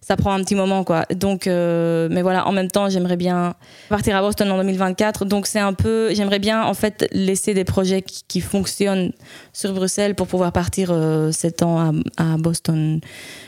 Ça 0.00 0.16
prend 0.16 0.32
un 0.32 0.42
petit 0.42 0.54
moment, 0.54 0.84
quoi. 0.84 1.04
Donc, 1.14 1.46
euh, 1.46 2.08
mais 2.10 2.22
voilà, 2.22 2.46
en 2.46 2.52
même 2.52 2.68
temps, 2.70 2.88
j'aimerais 2.88 3.16
bien 3.16 3.54
partir 3.88 4.16
à 4.16 4.20
Boston 4.20 4.50
en 4.50 4.58
2024. 4.58 5.24
Donc, 5.24 5.46
c'est 5.46 5.58
un 5.60 5.72
peu, 5.72 6.14
j'aimerais 6.14 6.38
bien, 6.38 6.64
en 6.64 6.74
fait, 6.74 7.06
laisser 7.12 7.54
des 7.54 7.64
projets 7.64 8.02
qui, 8.02 8.22
qui 8.26 8.40
fonctionnent 8.40 9.12
sur 9.52 9.72
Bruxelles 9.72 10.14
pour 10.14 10.26
pouvoir 10.26 10.52
partir 10.52 10.90
euh, 10.90 11.32
sept 11.32 11.62
ans 11.62 11.78
à, 12.16 12.32
à 12.34 12.36
Boston, 12.36 13.00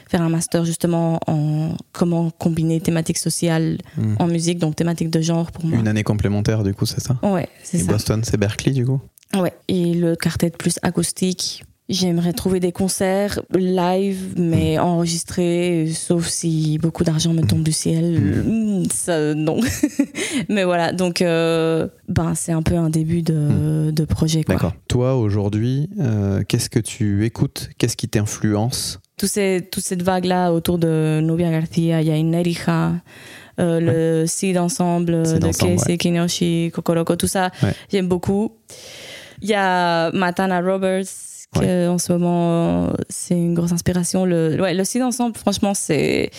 faire 0.09 0.23
un 0.23 0.29
master 0.29 0.65
justement 0.65 1.19
en 1.27 1.75
comment 1.93 2.31
combiner 2.31 2.81
thématiques 2.81 3.19
sociales 3.19 3.79
Mm. 3.97 4.17
en 4.19 4.27
musique, 4.27 4.59
donc 4.59 4.77
thématiques 4.77 5.11
de 5.11 5.21
genre 5.21 5.51
pour 5.51 5.65
moi. 5.65 5.79
Une 5.79 5.89
année 5.89 6.03
complémentaire, 6.03 6.63
du 6.63 6.75
coup, 6.75 6.87
c'est 6.87 7.01
ça? 7.01 7.17
Ouais, 7.23 7.49
c'est 7.63 7.79
Et 7.79 7.81
ça. 7.81 7.93
Boston, 7.93 8.23
c'est 8.25 8.37
Berkeley, 8.37 8.73
du 8.73 8.85
coup? 8.85 9.01
Ouais, 9.35 9.53
et 9.69 9.95
le 9.95 10.17
quartet 10.17 10.51
plus 10.51 10.79
acoustique. 10.83 11.65
J'aimerais 11.89 12.33
trouver 12.33 12.59
des 12.59 12.73
concerts 12.73 13.41
live, 13.57 14.35
mais 14.37 14.77
enregistrés, 14.77 15.89
sauf 15.95 16.27
si 16.27 16.79
beaucoup 16.79 17.05
d'argent 17.05 17.33
me 17.33 17.43
tombe 17.43 17.63
du 17.63 17.71
ciel. 17.71 18.19
Mm, 18.21 18.87
Ça, 18.93 19.35
non. 19.35 19.61
mais 20.49 20.65
voilà, 20.65 20.93
donc 20.93 21.23
euh, 21.23 21.87
ben, 22.09 22.35
c'est 22.35 22.51
un 22.51 22.63
peu 22.63 22.75
un 22.77 22.91
début 22.91 23.23
de, 23.23 23.93
de 23.93 24.05
projet. 24.05 24.43
D'accord. 24.49 24.73
Toi, 24.89 25.15
aujourd'hui, 25.15 25.89
euh, 26.01 26.43
qu'est-ce 26.49 26.71
que 26.71 26.81
tu 26.81 27.25
écoutes? 27.25 27.71
Qu'est-ce 27.79 27.97
qui 27.97 28.09
t'influence? 28.09 28.99
Tous 29.17 29.29
ces, 29.29 29.67
toute 29.71 29.85
cette 29.85 30.03
vague-là 30.03 30.53
autour 30.53 30.79
de 30.79 31.21
Nubia 31.23 31.53
Garcia, 31.53 32.01
il 32.03 32.09
y 32.09 32.11
a 32.11 32.93
euh, 33.59 33.81
le 33.81 34.27
Seed 34.27 34.59
Ensemble 34.59 35.23
de 35.39 35.53
Casey 35.57 35.97
Kinyoshi, 35.99 36.73
Kokoroko, 36.75 37.15
tout 37.15 37.29
ça, 37.29 37.53
Ouais. 37.63 37.73
j'aime 37.93 38.09
beaucoup. 38.09 38.53
Il 39.43 39.49
y 39.49 39.55
a 39.55 40.11
Matana 40.13 40.61
Roberts, 40.61 41.07
que 41.53 41.89
en 41.89 41.99
ce 41.99 42.13
moment, 42.13 42.93
c'est 43.09 43.35
une 43.35 43.55
grosse 43.55 43.73
inspiration. 43.73 44.25
Le, 44.25 44.61
ouais, 44.61 44.75
le 44.75 45.03
Ensemble, 45.03 45.37
franchement, 45.37 45.75
c'est. 45.75 46.31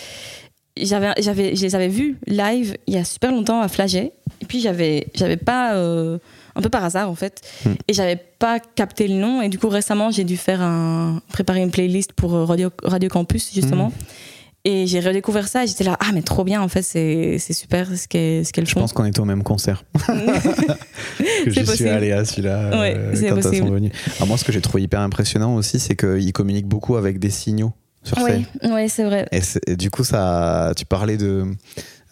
J'avais, 0.80 1.12
j'avais, 1.18 1.56
je 1.56 1.62
les 1.62 1.74
avais 1.74 1.88
vus 1.88 2.18
live 2.28 2.76
il 2.86 2.94
y 2.94 2.98
a 2.98 3.04
super 3.04 3.32
longtemps 3.32 3.60
à 3.60 3.66
Flagey. 3.66 4.12
Et 4.40 4.44
puis, 4.46 4.60
j'avais, 4.60 5.08
j'avais 5.14 5.36
pas. 5.36 5.74
euh, 5.74 6.18
un 6.58 6.60
peu 6.60 6.68
par 6.68 6.84
hasard, 6.84 7.08
en 7.08 7.14
fait. 7.14 7.40
Hmm. 7.64 7.74
Et 7.86 7.94
j'avais 7.94 8.16
pas 8.16 8.58
capté 8.60 9.06
le 9.08 9.14
nom. 9.14 9.40
Et 9.40 9.48
du 9.48 9.58
coup, 9.58 9.68
récemment, 9.68 10.10
j'ai 10.10 10.24
dû 10.24 10.36
faire 10.36 10.60
un, 10.60 11.22
préparer 11.32 11.62
une 11.62 11.70
playlist 11.70 12.12
pour 12.12 12.34
euh, 12.34 12.44
Radio, 12.44 12.70
Radio 12.82 13.08
Campus, 13.08 13.54
justement. 13.54 13.92
Et 14.70 14.86
j'ai 14.86 15.00
redécouvert 15.00 15.48
ça 15.48 15.64
et 15.64 15.66
j'étais 15.66 15.82
là, 15.84 15.96
ah, 15.98 16.10
mais 16.12 16.20
trop 16.20 16.44
bien, 16.44 16.60
en 16.60 16.68
fait, 16.68 16.82
c'est, 16.82 17.38
super 17.38 17.88
ce 17.96 18.06
qu'elles, 18.06 18.44
ce 18.44 18.52
qu'elles 18.52 18.66
Je 18.66 18.72
font. 18.72 18.80
pense 18.80 18.92
qu'on 18.92 19.06
était 19.06 19.20
au 19.20 19.24
même 19.24 19.42
concert. 19.42 19.82
que 21.44 21.50
j'y 21.50 21.66
suis 21.66 21.88
allé 21.88 22.12
à 22.12 22.26
celui-là 22.26 22.78
Ouais, 22.78 22.94
euh, 22.94 23.12
quand 23.30 23.36
elles 23.36 23.58
sont 23.60 23.70
venues. 23.70 23.90
Alors 24.16 24.28
moi, 24.28 24.36
ce 24.36 24.44
que 24.44 24.52
j'ai 24.52 24.60
trouvé 24.60 24.82
hyper 24.82 25.00
impressionnant 25.00 25.54
aussi, 25.54 25.78
c'est 25.78 25.96
qu'ils 25.96 26.34
communiquent 26.34 26.68
beaucoup 26.68 26.96
avec 26.96 27.18
des 27.18 27.30
signaux 27.30 27.72
sur 28.02 28.18
scène. 28.18 28.44
Oui, 28.62 28.70
ouais, 28.70 28.88
c'est 28.88 29.04
vrai. 29.04 29.26
Et, 29.32 29.76
du 29.76 29.90
coup, 29.90 30.04
ça, 30.04 30.74
tu 30.76 30.84
parlais 30.84 31.16
de, 31.16 31.46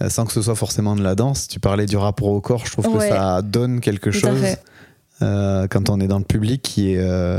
euh, 0.00 0.08
sans 0.08 0.24
que 0.24 0.32
ce 0.32 0.40
soit 0.40 0.56
forcément 0.56 0.96
de 0.96 1.02
la 1.02 1.14
danse, 1.14 1.48
tu 1.48 1.60
parlais 1.60 1.84
du 1.84 1.98
rapport 1.98 2.28
au 2.28 2.40
corps. 2.40 2.64
Je 2.64 2.72
trouve 2.72 2.86
Ouais. 2.86 3.06
que 3.10 3.14
ça 3.14 3.42
donne 3.42 3.80
quelque 3.80 4.08
Tout 4.08 4.18
chose 4.20 4.56
euh, 5.20 5.66
quand 5.68 5.90
on 5.90 6.00
est 6.00 6.08
dans 6.08 6.18
le 6.20 6.24
public 6.24 6.62
qui 6.62 6.92
est, 6.94 6.98
euh, 7.00 7.38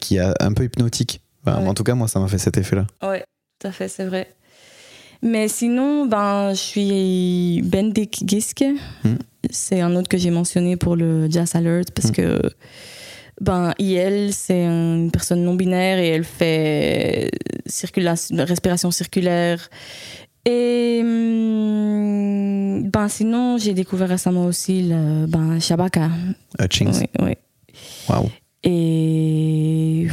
qui 0.00 0.16
est 0.16 0.42
un 0.42 0.52
peu 0.54 0.64
hypnotique. 0.64 1.20
Enfin. 1.46 1.66
En 1.66 1.74
tout 1.74 1.84
cas, 1.84 1.94
moi, 1.94 2.08
ça 2.08 2.18
m'a 2.18 2.28
fait 2.28 2.38
cet 2.38 2.56
effet-là. 2.56 2.86
Ouais, 3.02 3.22
tout 3.66 3.70
à 3.70 3.72
fait, 3.72 3.88
c'est 3.88 4.04
vrai. 4.04 4.28
Mais 5.22 5.48
sinon, 5.48 6.06
ben, 6.06 6.50
je 6.50 6.58
suis 6.60 7.62
Bendik 7.64 8.22
Giske. 8.24 8.64
Hmm. 9.02 9.16
C'est 9.50 9.80
un 9.80 9.96
autre 9.96 10.08
que 10.08 10.18
j'ai 10.18 10.30
mentionné 10.30 10.76
pour 10.76 10.94
le 10.94 11.28
Jazz 11.30 11.54
Alert 11.56 11.90
parce 11.92 12.10
Hmm. 12.10 12.12
que 12.12 12.40
ben, 13.40 13.72
IL, 13.78 14.30
c'est 14.32 14.64
une 14.64 15.10
personne 15.12 15.42
non 15.42 15.54
binaire 15.54 15.98
et 15.98 16.08
elle 16.08 16.24
fait 16.24 17.30
circulation, 17.66 18.36
respiration 18.38 18.90
circulaire. 18.92 19.68
Et 20.44 21.00
hum, 21.02 22.88
ben, 22.88 23.08
sinon, 23.08 23.58
j'ai 23.58 23.74
découvert 23.74 24.08
récemment 24.08 24.44
aussi 24.44 24.82
le 24.82 25.26
ben, 25.26 25.58
Shabaka. 25.58 26.08
Hutchings. 26.60 27.00
Oui, 27.18 27.24
oui. 27.26 27.32
Waouh. 28.08 28.30
Et 28.62 30.06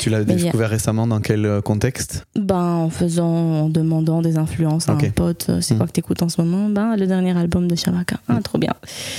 Tu 0.00 0.10
l'as 0.10 0.18
a- 0.18 0.24
découvert 0.24 0.70
récemement 0.70 1.06
dans 1.06 1.20
quel 1.20 1.44
euh, 1.46 1.60
contexte? 1.60 2.24
Ben, 2.34 2.56
en 2.56 2.90
faisant, 2.90 3.26
en 3.28 3.68
demandant 3.68 4.22
des 4.22 4.36
influences 4.38 4.88
à 4.88 4.94
Ok. 4.94 5.04
un 5.04 5.10
pote, 5.10 5.46
euh, 5.50 5.60
c'est 5.60 5.74
Mm. 5.74 5.78
quoi 5.78 5.86
que 5.86 5.92
t'écoutes 5.92 6.22
en 6.22 6.28
ce 6.28 6.40
moment? 6.40 6.68
Ben, 6.68 6.96
le 6.96 7.06
dernier 7.06 7.36
album 7.36 7.68
de 7.68 7.74
Shabaka. 7.76 8.16
Ah, 8.28 8.34
Mm. 8.34 8.42
trop 8.42 8.58
bien. 8.58 8.72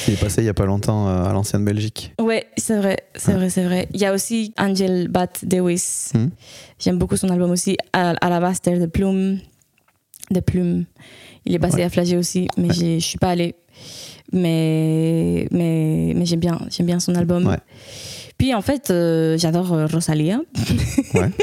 Il 0.07 0.15
est 0.15 0.17
passé 0.19 0.41
il 0.41 0.45
y 0.45 0.49
a 0.49 0.53
pas 0.53 0.65
longtemps 0.65 1.07
euh, 1.07 1.23
à 1.25 1.31
l'ancienne 1.33 1.63
Belgique. 1.63 2.13
Ouais, 2.19 2.47
c'est 2.57 2.77
vrai, 2.77 2.97
c'est 3.15 3.31
Ouais. 3.31 3.37
vrai, 3.37 3.49
c'est 3.49 3.63
vrai. 3.63 3.87
Il 3.93 4.01
y 4.01 4.05
a 4.05 4.13
aussi 4.13 4.53
Angel 4.57 5.07
Bat 5.07 5.27
Dewis. 5.43 6.11
Mm. 6.15 6.25
J'aime 6.79 6.97
beaucoup 6.97 7.15
son 7.17 7.29
album 7.29 7.51
aussi. 7.51 7.77
À, 7.93 8.13
à 8.19 8.53
c'était 8.53 8.77
de 8.79 8.85
Plume. 8.87 9.37
De 10.31 10.39
Plume. 10.39 10.85
Il 11.45 11.53
est 11.55 11.59
passé 11.59 11.77
Ouais. 11.77 11.83
à 11.83 11.89
Flagey 11.89 12.17
aussi, 12.17 12.47
mais 12.57 12.67
Ouais. 12.69 12.97
je 12.99 13.05
suis 13.05 13.17
pas 13.17 13.29
allée. 13.29 13.55
Mais, 14.33 15.47
mais, 15.51 16.13
mais 16.15 16.25
j'aime 16.25 16.39
bien, 16.39 16.59
j'aime 16.69 16.85
bien 16.85 16.99
son 16.99 17.15
album. 17.15 17.45
Ouais. 17.47 17.57
Puis 18.41 18.55
en 18.55 18.61
fait, 18.63 18.89
euh, 18.89 19.37
j'adore 19.37 19.71
euh, 19.71 19.85
Rosalia. 19.85 20.39
Ouais. 21.13 21.29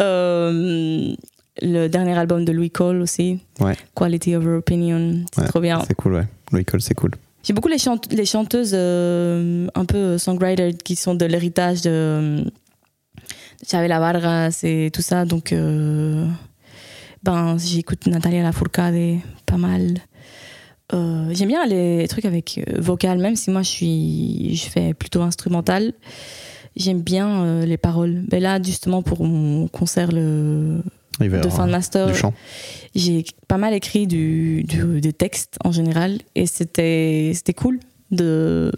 Euh, 0.00 1.12
le 1.60 1.88
dernier 1.88 2.16
album 2.16 2.44
de 2.46 2.52
Louis 2.52 2.70
Cole 2.70 3.02
aussi. 3.02 3.40
Ouais. 3.60 3.74
Quality 3.96 4.36
of 4.36 4.44
Her 4.44 4.58
Opinion. 4.58 5.24
C'est 5.34 5.40
Ouais, 5.42 5.48
trop 5.48 5.60
bien. 5.60 5.82
C'est 5.86 5.94
cool, 5.94 6.14
ouais. 6.14 6.24
Louis 6.52 6.64
Cole, 6.64 6.80
c'est 6.80 6.94
cool. 6.94 7.10
J'ai 7.42 7.52
beaucoup 7.52 7.68
les, 7.68 7.76
chante- 7.78 8.10
les 8.12 8.24
chanteuses 8.24 8.70
euh, 8.74 9.66
un 9.74 9.84
peu 9.84 10.16
songwriters 10.16 10.72
qui 10.82 10.94
sont 10.96 11.14
de 11.16 11.26
l'héritage 11.26 11.82
de, 11.82 12.44
de 12.44 13.66
Chavela 13.68 13.98
Vargas 13.98 14.60
et 14.62 14.90
tout 14.92 15.02
ça. 15.02 15.24
Donc, 15.26 15.52
ben, 17.22 17.56
j'écoute 17.58 18.06
Natalia 18.06 18.42
Lafourcade 18.44 19.18
pas 19.46 19.56
mal. 19.58 19.98
Euh, 20.92 21.30
J'aime 21.32 21.48
bien 21.48 21.64
les 21.66 22.06
trucs 22.08 22.24
avec 22.26 22.58
euh, 22.68 22.80
vocal, 22.80 23.18
même 23.18 23.36
si 23.36 23.50
moi 23.50 23.62
je 23.62 23.68
suis, 23.68 24.54
je 24.56 24.68
fais 24.68 24.92
plutôt 24.94 25.22
instrumental. 25.22 25.92
J'aime 26.76 27.00
bien 27.00 27.44
euh, 27.44 27.64
les 27.64 27.76
paroles. 27.78 28.24
Mais 28.30 28.40
là, 28.40 28.60
justement, 28.62 29.02
pour 29.02 29.24
mon 29.24 29.68
concert 29.68 30.10
le, 30.12 30.82
va 31.20 31.38
de 31.40 31.48
fin 31.48 31.66
de 31.66 31.70
master, 31.72 32.08
j'ai 32.94 33.24
pas 33.48 33.56
mal 33.58 33.72
écrit 33.74 34.06
du, 34.06 34.64
du- 34.64 35.00
des 35.00 35.12
textes 35.12 35.56
en 35.64 35.72
général 35.72 36.18
et 36.34 36.46
c'était 36.46 37.32
c'était 37.34 37.54
cool 37.54 37.78
de 38.10 38.70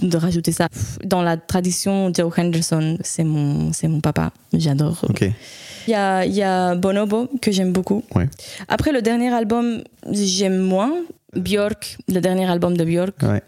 de 0.00 0.16
rajouter 0.18 0.52
ça 0.52 0.68
dans 1.04 1.22
la 1.22 1.36
tradition 1.36 2.12
Joe 2.14 2.32
Henderson 2.38 2.98
c'est 3.02 3.24
mon 3.24 3.72
c'est 3.72 3.88
mon 3.88 4.00
papa 4.00 4.30
j'adore 4.52 5.04
Ok. 5.08 5.24
Il 5.86 5.90
y 5.90 5.94
a 5.94 6.24
y 6.26 6.42
a 6.42 6.74
Bonobo 6.74 7.28
que 7.40 7.50
j'aime 7.52 7.72
beaucoup 7.72 8.02
Ouais. 8.14 8.28
après 8.68 8.92
le 8.92 9.02
dernier 9.02 9.32
album 9.32 9.82
j'aime 10.10 10.58
moins 10.58 10.92
Björk 11.34 11.98
le 12.08 12.20
dernier 12.20 12.46
album 12.50 12.76
de 12.76 12.84
Björk 12.84 13.14
Ouais. 13.22 13.42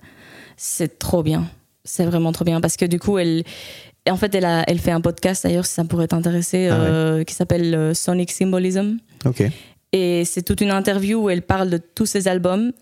c'est 0.57 0.98
trop 0.98 1.22
bien 1.22 1.46
c'est 1.85 2.05
vraiment 2.05 2.33
trop 2.33 2.44
bien 2.44 2.61
parce 2.61 2.77
que 2.77 2.85
du 2.85 2.98
coup 2.98 3.18
elle 3.18 3.44
en 4.11 4.16
fait 4.16 4.35
elle 4.35 4.44
a 4.44 4.64
elle 4.66 4.79
fait 4.79 4.90
un 4.90 5.01
podcast 5.01 5.44
d'ailleurs 5.44 5.66
si 5.66 5.74
ça 5.74 5.85
pourrait 5.85 6.09
t'intéresser 6.09 6.68
Ah 6.70 6.79
ouais. 6.79 6.87
euh, 6.87 7.24
qui 7.24 7.35
s'appelle 7.35 7.74
euh, 7.74 7.94
Sonic 7.94 8.31
Symbolism 8.31 8.98
Ok. 9.24 9.42
Et 9.92 10.24
c'est 10.24 10.42
toute 10.42 10.61
une 10.61 10.70
interview 10.70 11.18
où 11.24 11.31
elle 11.31 11.42
parle 11.42 11.70
de 11.70 11.79
tous 11.79 12.07
ses 12.07 12.29
albums 12.29 12.72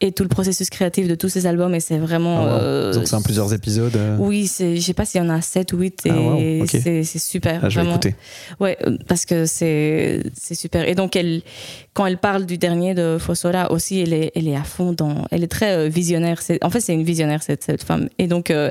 et 0.00 0.12
tout 0.12 0.24
le 0.24 0.28
processus 0.28 0.68
créatif 0.68 1.06
de 1.08 1.14
tous 1.14 1.28
ses 1.30 1.46
albums. 1.46 1.74
Et 1.74 1.80
c'est 1.80 1.96
vraiment. 1.98 2.38
Ah, 2.40 2.42
wow. 2.44 2.60
euh, 2.60 2.92
Donc 2.92 3.06
c'est 3.06 3.14
en 3.14 3.22
plusieurs 3.22 3.54
épisodes. 3.54 3.94
euh, 3.96 4.16
Oui, 4.18 4.50
je 4.58 4.78
sais 4.80 4.92
pas 4.92 5.04
s'il 5.06 5.22
y 5.22 5.24
en 5.24 5.30
a 5.30 5.40
7 5.40 5.72
ou 5.72 5.78
8. 5.78 6.06
Et 6.06 6.10
Ah, 6.10 6.20
wow, 6.20 6.62
ok. 6.62 6.68
c'est 6.68 7.04
super. 7.04 7.60
ah, 7.62 7.68
je 7.68 7.76
vais 7.76 7.82
vraiment. 7.86 7.92
écouter. 8.00 8.14
Ouais, 8.60 8.76
parce 9.08 9.24
que 9.24 9.46
c'est 9.46 10.22
super. 10.54 10.86
Et 10.88 10.94
donc, 10.94 11.16
elle, 11.16 11.40
quand 11.94 12.04
elle 12.06 12.18
parle 12.18 12.44
du 12.44 12.58
dernier 12.58 12.92
de 12.94 13.16
Fossora 13.18 13.70
aussi, 13.72 14.00
elle 14.00 14.12
est, 14.12 14.32
elle 14.34 14.48
est 14.48 14.56
à 14.56 14.64
fond 14.64 14.92
dans. 14.92 15.26
Elle 15.30 15.44
est 15.44 15.48
très 15.48 15.72
euh, 15.76 15.88
visionnaire. 15.88 16.40
En 16.62 16.68
fait, 16.70 16.80
c'est 16.80 16.92
une 16.92 17.04
visionnaire, 17.04 17.42
cette, 17.42 17.62
cette 17.64 17.84
femme. 17.84 18.08
Et 18.18 18.26
donc. 18.26 18.50
euh, 18.50 18.70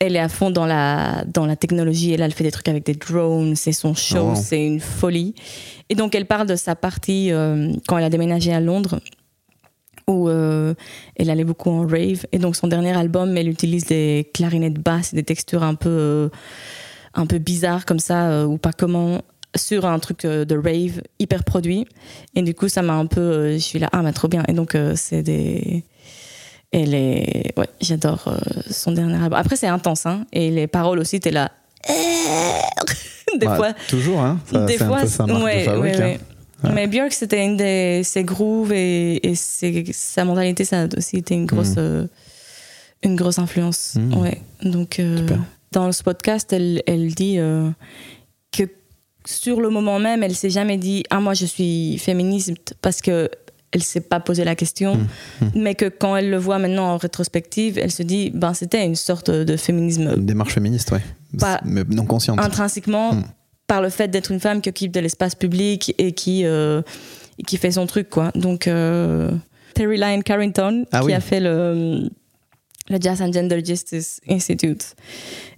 elle 0.00 0.14
est 0.14 0.20
à 0.20 0.28
fond 0.28 0.50
dans 0.50 0.66
la, 0.66 1.24
dans 1.26 1.46
la 1.46 1.56
technologie. 1.56 2.12
Et 2.12 2.16
là, 2.16 2.26
elle 2.26 2.34
fait 2.34 2.44
des 2.44 2.50
trucs 2.50 2.68
avec 2.68 2.84
des 2.84 2.94
drones. 2.94 3.56
C'est 3.56 3.72
son 3.72 3.94
show. 3.94 4.32
Oh. 4.32 4.34
C'est 4.36 4.64
une 4.64 4.80
folie. 4.80 5.34
Et 5.88 5.94
donc, 5.94 6.14
elle 6.14 6.26
parle 6.26 6.46
de 6.46 6.56
sa 6.56 6.76
partie 6.76 7.32
euh, 7.32 7.72
quand 7.86 7.98
elle 7.98 8.04
a 8.04 8.10
déménagé 8.10 8.52
à 8.52 8.60
Londres, 8.60 9.00
où 10.06 10.28
euh, 10.28 10.74
elle 11.16 11.30
allait 11.30 11.44
beaucoup 11.44 11.70
en 11.70 11.86
rave. 11.86 12.26
Et 12.32 12.38
donc 12.38 12.56
son 12.56 12.68
dernier 12.68 12.96
album, 12.96 13.36
elle 13.36 13.48
utilise 13.48 13.86
des 13.86 14.30
clarinettes 14.32 14.80
basses 14.80 15.12
et 15.12 15.16
des 15.16 15.24
textures 15.24 15.62
un 15.62 15.74
peu, 15.74 15.88
euh, 15.90 16.28
un 17.14 17.26
peu 17.26 17.38
bizarres 17.38 17.84
comme 17.84 17.98
ça, 17.98 18.46
ou 18.46 18.56
pas 18.56 18.72
comment, 18.72 19.22
sur 19.56 19.84
un 19.84 19.98
truc 19.98 20.24
de 20.24 20.56
rave 20.56 21.02
hyper 21.18 21.42
produit. 21.42 21.86
Et 22.36 22.42
du 22.42 22.54
coup, 22.54 22.68
ça 22.68 22.82
m'a 22.82 22.94
un 22.94 23.06
peu. 23.06 23.52
je 23.52 23.58
suis 23.58 23.78
là, 23.78 23.88
ah, 23.92 24.02
mais 24.02 24.12
trop 24.12 24.28
bien. 24.28 24.44
Et 24.46 24.52
donc, 24.52 24.76
c'est 24.94 25.22
des. 25.22 25.82
Elle 26.70 26.94
est. 26.94 27.52
Ouais, 27.56 27.66
j'adore 27.80 28.24
euh, 28.28 28.36
son 28.70 28.92
dernier 28.92 29.14
album. 29.14 29.32
Après, 29.38 29.56
c'est 29.56 29.66
intense, 29.68 30.04
hein. 30.06 30.26
Et 30.32 30.50
les 30.50 30.66
paroles 30.66 30.98
aussi, 30.98 31.18
t'es 31.20 31.30
là. 31.30 31.50
des 33.38 33.46
Ouais, 33.46 33.56
fois. 33.56 33.72
Toujours, 33.88 34.20
hein 34.20 34.38
ça, 34.50 34.64
Des 34.66 34.76
fois, 34.78 34.88
ouais, 34.98 35.02
de 35.04 35.08
fabrique. 35.08 35.44
ouais, 35.44 36.02
hein. 36.02 36.18
ouais. 36.64 36.70
Mais 36.74 36.86
Björk, 36.86 37.12
c'était 37.12 37.44
une 37.44 37.56
des 37.56 38.02
ses 38.04 38.24
grooves 38.24 38.72
et, 38.72 39.26
et 39.26 39.34
ses- 39.34 39.86
sa 39.92 40.24
mentalité, 40.24 40.64
ça 40.64 40.82
a 40.82 40.86
aussi 40.96 41.16
été 41.18 41.34
une 41.34 41.46
grosse, 41.46 41.70
Mhm. 41.76 41.78
euh, 41.78 42.06
une 43.04 43.16
grosse 43.16 43.38
influence. 43.38 43.94
Mhm. 43.96 44.14
Ouais. 44.18 44.40
Donc, 44.62 44.98
euh, 44.98 45.26
dans 45.72 45.90
ce 45.92 46.02
podcast, 46.02 46.52
elle, 46.52 46.82
elle 46.86 47.14
dit 47.14 47.38
euh, 47.38 47.70
que 48.52 48.64
sur 49.24 49.60
le 49.60 49.70
moment 49.70 49.98
même, 49.98 50.22
elle 50.22 50.34
s'est 50.34 50.50
jamais 50.50 50.76
dit 50.78 51.04
ah 51.10 51.20
moi 51.20 51.34
je 51.34 51.46
suis 51.46 51.98
féministe 51.98 52.74
parce 52.82 53.00
que 53.02 53.30
elle 53.72 53.82
s'est 53.82 54.00
pas 54.00 54.18
posé 54.20 54.44
la 54.44 54.54
question, 54.54 54.96
Mhm. 55.40 55.50
mais 55.54 55.74
que 55.74 55.86
quand 55.88 56.16
elle 56.16 56.30
le 56.30 56.38
voit 56.38 56.58
maintenant 56.58 56.86
en 56.94 56.96
rétrospective, 56.96 57.78
elle 57.78 57.90
se 57.90 58.02
dit 58.02 58.30
ben 58.34 58.54
c'était 58.54 58.84
une 58.84 58.96
sorte 58.96 59.30
de 59.30 59.56
féminisme 59.56 60.14
Une 60.16 60.26
démarche 60.26 60.54
féministe, 60.54 60.90
ouais. 60.92 61.02
Pas- 61.38 61.60
Mais 61.64 61.84
non 61.88 62.06
consciente. 62.06 62.40
intrinsèquement 62.40 63.12
Mm. 63.14 63.24
par 63.66 63.82
le 63.82 63.90
fait 63.90 64.08
d'être 64.08 64.30
une 64.32 64.40
femme 64.40 64.62
qui 64.62 64.70
occupe 64.70 64.92
de 64.92 65.00
l'espace 65.00 65.34
public 65.34 65.94
et 65.98 66.12
qui, 66.12 66.46
euh, 66.46 66.80
qui 67.46 67.56
fait 67.58 67.72
son 67.72 67.86
truc 67.86 68.08
quoi. 68.08 68.30
Donc 68.34 68.66
euh, 68.66 69.30
Terry 69.74 69.98
Lyne 69.98 70.22
Carrington 70.22 70.86
Ah 70.90 71.00
qui 71.00 71.06
oui. 71.06 71.12
a 71.12 71.20
fait 71.20 71.40
le, 71.40 72.08
le 72.88 72.98
Jazz 73.00 73.20
and 73.20 73.32
Gender 73.32 73.62
Justice 73.64 74.20
Institute 74.30 74.96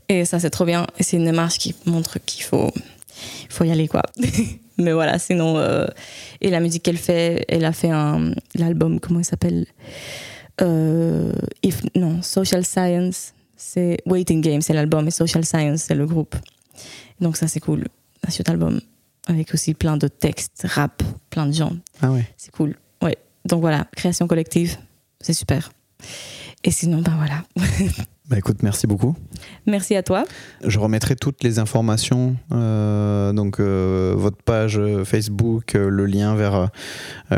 et 0.09 0.25
ça 0.25 0.41
c'est 0.41 0.51
trop 0.51 0.65
bien 0.65 0.85
et 0.99 1.05
c'est 1.05 1.17
une 1.17 1.25
démarche 1.27 1.59
qui 1.59 1.77
montre 1.87 2.19
qu'il 2.27 2.43
faut 2.43 2.73
il 3.45 3.53
faut 3.53 3.65
y 3.65 3.71
aller 3.71 3.89
quoi. 3.89 4.03
Mais 4.79 4.93
voilà, 4.93 5.19
sinon 5.19 5.59
euh, 5.59 5.87
et 6.41 6.51
la 6.51 6.61
musique 6.61 6.83
qu'elle 6.83 6.97
fait, 6.97 7.45
elle 7.49 7.65
a 7.65 7.73
fait 7.73 7.91
un 7.91 8.33
l'album 8.55 9.01
comment 9.01 9.21
il 9.21 9.25
s'appelle 9.25 9.67
Euh, 10.63 11.33
If 11.63 11.83
non 11.95 12.23
Social 12.23 12.65
Science 12.65 13.33
c'est 13.57 13.99
Waiting 14.07 14.41
Game 14.41 14.63
c'est 14.63 14.73
l'album 14.73 15.07
et 15.07 15.11
Social 15.11 15.45
Science 15.45 15.83
c'est 15.83 15.95
le 15.95 16.07
groupe. 16.07 16.37
Donc 17.21 17.37
ça 17.37 17.47
c'est 17.49 17.61
cool, 17.61 17.87
cet 18.29 18.49
album 18.49 18.81
avec 19.27 19.53
aussi 19.55 19.75
plein 19.75 19.97
de 19.97 20.09
textes, 20.09 20.67
rap, 20.69 21.03
plein 21.31 21.47
de 21.47 21.53
gens. 21.53 21.73
Ah 22.01 22.11
ouais. 22.11 22.27
C'est 22.37 22.51
cool. 22.51 22.75
Ouais. 23.03 23.17
Donc 23.45 23.61
voilà, 23.61 23.87
création 23.97 24.27
collective, 24.27 24.77
c'est 25.21 25.33
super. 25.35 25.71
Et 26.65 26.71
sinon, 26.71 27.01
ben 27.03 27.17
voilà. 27.17 27.43
Bah 28.29 28.39
écoute, 28.39 28.63
merci 28.63 28.87
beaucoup. 28.87 29.17
Merci 29.67 29.97
à 29.97 30.05
toi. 30.05 30.23
Je 30.65 30.79
remettrai 30.79 31.17
toutes 31.17 31.43
les 31.43 31.59
informations, 31.59 32.37
euh, 32.53 33.33
donc 33.33 33.59
euh, 33.59 34.15
votre 34.17 34.37
page 34.37 34.79
euh, 34.79 35.05
Facebook, 35.05 35.75
euh, 35.75 35.89
le 35.89 36.07
lien 36.07 36.37
vers 36.37 36.69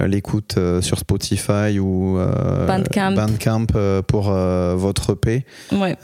l'écoute 0.07 0.59
sur 0.83 0.99
Spotify 0.99 1.79
ou 1.79 2.19
Bandcamp. 2.67 3.13
Bandcamp, 3.13 3.67
pour 4.07 4.25
votre 4.33 5.13
EP. 5.15 5.47
Ouais. 5.73 5.97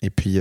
Et 0.00 0.08
puis 0.10 0.38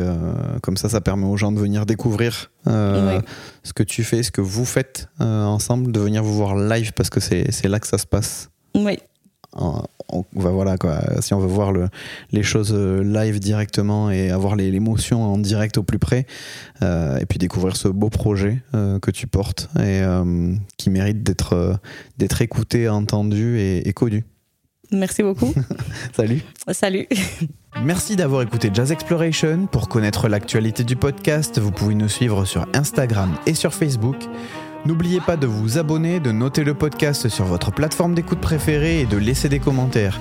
comme 0.61 0.77
ça, 0.77 0.87
ça 0.87 1.01
permet 1.01 1.25
aux 1.25 1.35
gens 1.35 1.51
de 1.51 1.59
venir 1.59 1.85
découvrir 1.85 2.51
Ouais. 2.65 3.19
ce 3.63 3.73
que 3.73 3.83
tu 3.83 4.05
fais, 4.05 4.23
ce 4.23 4.31
que 4.31 4.39
vous 4.39 4.63
faites 4.63 5.09
ensemble, 5.19 5.91
de 5.91 5.99
venir 5.99 6.23
vous 6.23 6.33
voir 6.35 6.55
live 6.55 6.93
parce 6.93 7.09
que 7.09 7.19
c'est 7.19 7.67
là 7.67 7.81
que 7.81 7.87
ça 7.87 7.97
se 7.97 8.05
passe. 8.07 8.49
Oui. 8.75 8.97
En- 9.55 9.83
on- 10.09 10.25
bah 10.35 10.49
voilà 10.51 10.77
quoi. 10.77 10.99
Si 11.21 11.33
on 11.33 11.39
veut 11.39 11.47
voir 11.47 11.71
le, 11.71 11.89
les 12.31 12.43
choses 12.43 12.71
euh, 12.73 13.03
live 13.03 13.39
directement 13.39 14.09
et 14.11 14.29
avoir 14.31 14.55
l'émotion 14.55 15.23
en 15.23 15.37
direct 15.37 15.77
au 15.77 15.83
plus 15.83 15.99
près, 15.99 16.25
euh, 16.81 17.17
et 17.19 17.25
puis 17.25 17.37
découvrir 17.39 17.75
ce 17.75 17.87
beau 17.87 18.09
projet 18.09 18.61
euh, 18.75 18.99
que 18.99 19.11
tu 19.11 19.27
portes 19.27 19.69
et 19.77 20.01
euh, 20.01 20.53
qui 20.77 20.89
mérite 20.89 21.23
d'être 21.23 21.79
d'être 22.17 22.41
écouté, 22.41 22.89
entendu 22.89 23.59
et, 23.59 23.87
et 23.87 23.93
connu. 23.93 24.23
Merci 24.91 25.23
beaucoup. 25.23 25.51
Salut. 26.15 26.43
Salut. 26.71 27.07
Merci 27.83 28.15
d'avoir 28.15 28.43
écouté 28.43 28.69
Jazz 28.71 28.91
Exploration. 28.91 29.65
Pour 29.65 29.87
connaître 29.89 30.27
l'actualité 30.27 30.83
du 30.83 30.95
podcast, 30.95 31.57
vous 31.59 31.71
pouvez 31.71 31.95
nous 31.95 32.09
suivre 32.09 32.45
sur 32.45 32.67
Instagram 32.75 33.31
et 33.47 33.55
sur 33.55 33.73
Facebook. 33.73 34.17
N'oubliez 34.85 35.21
pas 35.21 35.37
de 35.37 35.47
vous 35.47 35.77
abonner, 35.77 36.19
de 36.19 36.33
noter 36.33 36.65
le 36.65 36.73
podcast 36.73 37.29
sur 37.29 37.45
votre 37.45 37.71
plateforme 37.71 38.13
d'écoute 38.13 38.41
préférée 38.41 38.99
et 38.99 39.05
de 39.05 39.15
laisser 39.15 39.47
des 39.47 39.59
commentaires. 39.59 40.19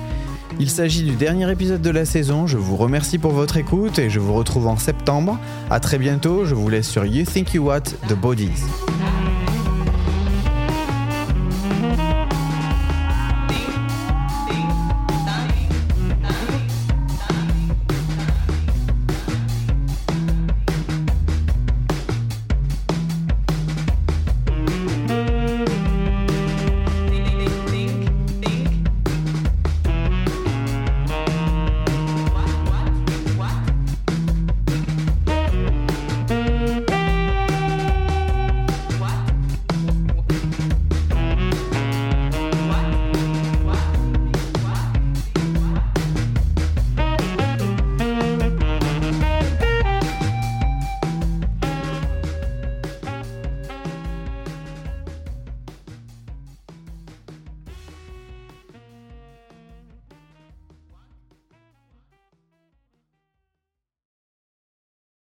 Il 0.57 0.69
s'agit 0.69 1.03
du 1.03 1.15
dernier 1.15 1.51
épisode 1.51 1.81
de 1.81 1.89
la 1.89 2.05
saison, 2.05 2.47
je 2.47 2.57
vous 2.57 2.77
remercie 2.77 3.17
pour 3.17 3.31
votre 3.31 3.57
écoute 3.57 3.99
et 3.99 4.09
je 4.09 4.19
vous 4.19 4.33
retrouve 4.33 4.67
en 4.67 4.77
septembre. 4.77 5.37
A 5.69 5.81
très 5.81 5.97
bientôt, 5.97 6.45
je 6.45 6.55
vous 6.55 6.69
laisse 6.69 6.87
sur 6.87 7.05
You 7.05 7.25
Think 7.25 7.53
You 7.53 7.65
What 7.65 7.81
The 8.07 8.13
Bodies. 8.13 8.63